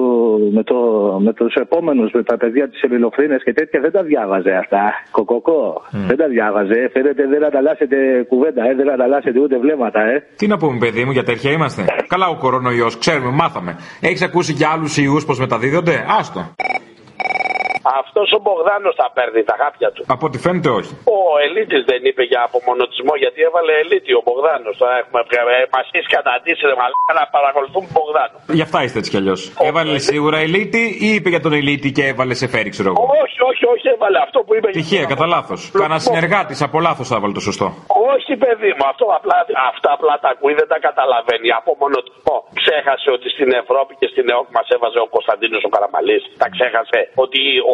[0.52, 0.76] με, το,
[1.24, 4.82] με τους επόμενους, με τα παιδιά της Ελληνοφρίνε και τέτοια, δεν τα διάβαζε αυτά.
[5.10, 5.82] Κοκοκό.
[5.90, 6.90] Δεν Δεν τα διάβαζε.
[6.92, 7.96] Φαίνεται δεν ανταλλάσσετε
[8.28, 8.74] κουβέντα, ε.
[8.74, 10.22] δεν ανταλλάσσετε ούτε βλέμματα, ε.
[10.36, 11.84] Τι να πούμε, παιδί μου, για τέτοια είμαστε.
[12.06, 13.76] Καλά ο κορονοϊός, ξέρουμε, μάθαμε.
[14.00, 16.54] Έχεις ακούσει για άλλους ιούς πώ μεταδίδονται, άστο.
[18.00, 20.02] Αυτός ο Μπογδάνος θα παίρνει τα χάπια του.
[20.14, 20.92] Από ό,τι φαίνεται όχι.
[21.18, 24.74] Ο Ελίτης δεν είπε για απομονωτισμό γιατί έβαλε Ελίτη ο Μπογδάνος.
[24.82, 25.20] Τώρα έχουμε
[25.74, 28.36] μα έχει καταντήσεις ρε μαλάκα να παρακολουθούν Μπογδάνο.
[28.58, 29.40] Γι' αυτά είστε έτσι κι αλλιώς.
[29.68, 33.38] Έβαλε σίγουρα Ελίτη ή είπε για τον Ελίτη και έβαλε σε φέρι, ξέρω εγώ; Όχι,
[33.50, 34.68] όχι, όχι, έβαλε αυτό που είπε.
[34.78, 35.60] Τυχαία, κατά λάθος.
[35.80, 37.66] Κάνα συνεργάτης από λάθος θα έβαλε το σωστό.
[38.14, 39.36] Όχι, παιδί μου, αυτό απλά,
[39.72, 41.48] αυτά απλά τα ακούει, δεν τα καταλαβαίνει.
[41.60, 42.36] Απομονωτισμό.
[42.60, 46.22] Ξέχασε ότι στην Ευρώπη και στην ΕΟΚ μας έβαζε ο Κωνσταντίνος ο Καραμαλής.
[46.42, 47.40] Τα ξέχασε ότι
[47.72, 47.73] ο,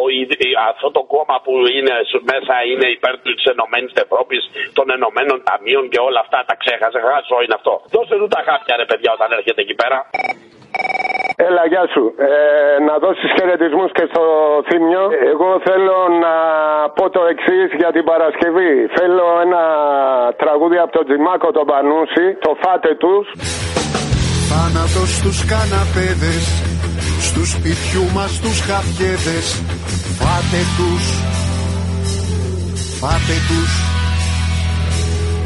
[0.69, 4.41] αυτό το κόμμα που είναι σ- μέσα είναι υπέρ της Ενωμένης Ευρώπης,
[4.77, 6.39] των Ενωμένων Ταμείων και όλα αυτά.
[6.49, 6.99] Τα ξέχασε.
[7.07, 7.73] Χάσο είναι αυτό.
[7.95, 9.99] Δώστε του τα χάπια, ρε παιδιά, όταν έρχεται εκεί πέρα.
[11.47, 12.03] Έλα, γεια σου.
[12.29, 12.31] Ε,
[12.87, 14.23] να δώσεις χαιρετισμούς και στο
[14.67, 15.03] Θήμιο.
[15.33, 16.33] Εγώ θέλω να
[16.97, 18.73] πω το εξής για την Παρασκευή.
[18.97, 19.63] Θέλω ένα
[20.41, 23.25] τραγούδι από τον Τζιμάκο τον Πανούση, το φάτε τους.
[24.51, 26.43] Θάνατος στους καναπέδες
[27.31, 29.47] Στους σπιτιού μας τους χαφιέδες
[30.19, 31.05] Φάτε τους.
[32.99, 33.71] Φάτε τους.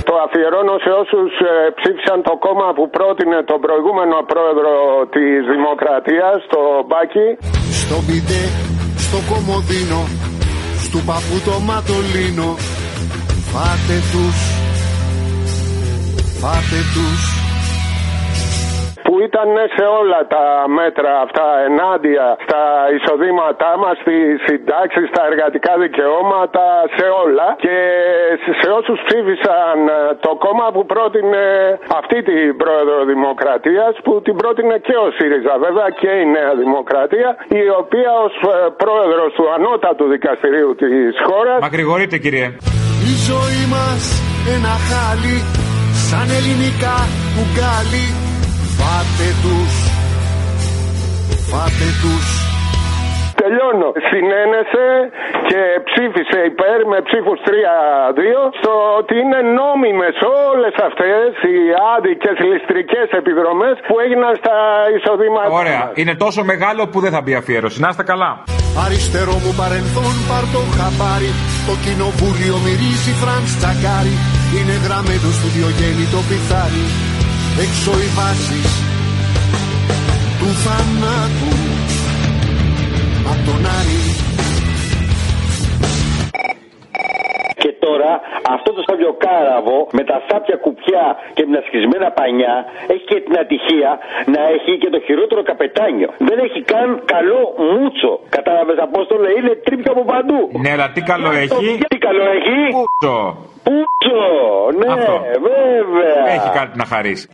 [0.07, 1.31] Το αφιερώνω σε όσους
[1.77, 4.73] ψήφισαν το κόμμα που πρότεινε τον προηγούμενο πρόεδρο
[5.15, 7.27] της Δημοκρατίας, το Μπάκι.
[7.81, 8.43] Στο μπιντέ,
[9.05, 10.01] στο κομμωδίνο
[10.85, 12.49] Στου παππού το ματολίνο.
[13.51, 14.37] Φάτε τους.
[16.41, 17.21] Φάτε τους
[19.05, 19.47] που ήταν
[19.77, 20.45] σε όλα τα
[20.79, 22.63] μέτρα αυτά ενάντια στα
[22.95, 26.65] εισοδήματά μας, στις συντάξεις, στα εργατικά δικαιώματα,
[26.97, 27.47] σε όλα.
[27.65, 27.77] Και
[28.61, 31.45] σε όσους ψήφισαν ε, το κόμμα που πρότεινε
[31.99, 37.29] αυτή την πρόεδρο Δημοκρατίας, που την πρότεινε και ο ΣΥΡΙΖΑ, βέβαια και η Νέα Δημοκρατία,
[37.61, 38.35] η οποία ως
[38.83, 41.53] πρόεδρος του ανώτατου δικαστηρίου της χώρα.
[41.67, 42.47] Μακρηγορείτε, κύριε.
[43.11, 44.01] Η ζωή μας
[44.55, 45.37] ένα χάλι
[46.09, 46.95] Σαν ελληνικά
[47.35, 48.05] κουγκάλι
[48.85, 49.73] Φάτε τους
[51.49, 52.27] Φάτε τους
[53.41, 53.89] Τελειώνω.
[54.09, 54.87] Συνένεσε
[55.49, 57.49] και ψήφισε υπέρ με ψήφους 3-2
[58.59, 60.15] στο ότι είναι νόμιμες
[60.51, 61.55] όλες αυτές οι
[61.93, 64.57] άδικες ληστρικές επιδρομές που έγιναν στα
[64.95, 65.53] εισοδήματα.
[65.61, 65.83] Ωραία.
[66.01, 67.77] Είναι τόσο μεγάλο που δεν θα μπει αφιέρωση.
[67.83, 68.31] Να είστε καλά.
[68.85, 71.31] Αριστερό μου παρελθόν πάρ' το χαπάρι
[71.67, 74.15] Το κοινοβούλιο μυρίζει Φραντς Τσακάρι
[74.57, 76.85] Είναι γραμμένο στο Διογέννη το πιθάρι
[77.59, 78.71] Έξω οι βάσεις
[80.39, 81.55] του θανάτου.
[83.31, 84.24] Απ' τον Άρη
[87.87, 88.11] τώρα
[88.55, 91.05] αυτό το σαβιοκάραβο με τα σάπια κουπιά
[91.35, 92.55] και με τα σχισμένα πανιά
[92.93, 93.91] έχει και την ατυχία
[94.33, 96.09] να έχει και το χειρότερο καπετάνιο.
[96.29, 97.41] Δεν έχει καν καλό
[97.73, 98.11] μούτσο.
[98.37, 100.39] Κατάλαβες Απόστολε, είναι τρίπιο από παντού.
[100.63, 103.17] Ναι, αλλά τι καλό έχει; Τι καλό έχει; Πούτσο.
[103.67, 104.21] Πούτσο,
[104.79, 105.15] ναι, Αυτό.
[105.49, 106.21] βέβαια.
[106.35, 107.27] Έχει κάτι να χαρίσει.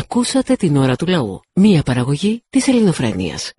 [0.00, 1.40] Ακούσατε την ώρα του λαού.
[1.54, 3.54] Μία παραγωγή της ελληνοφρένειας.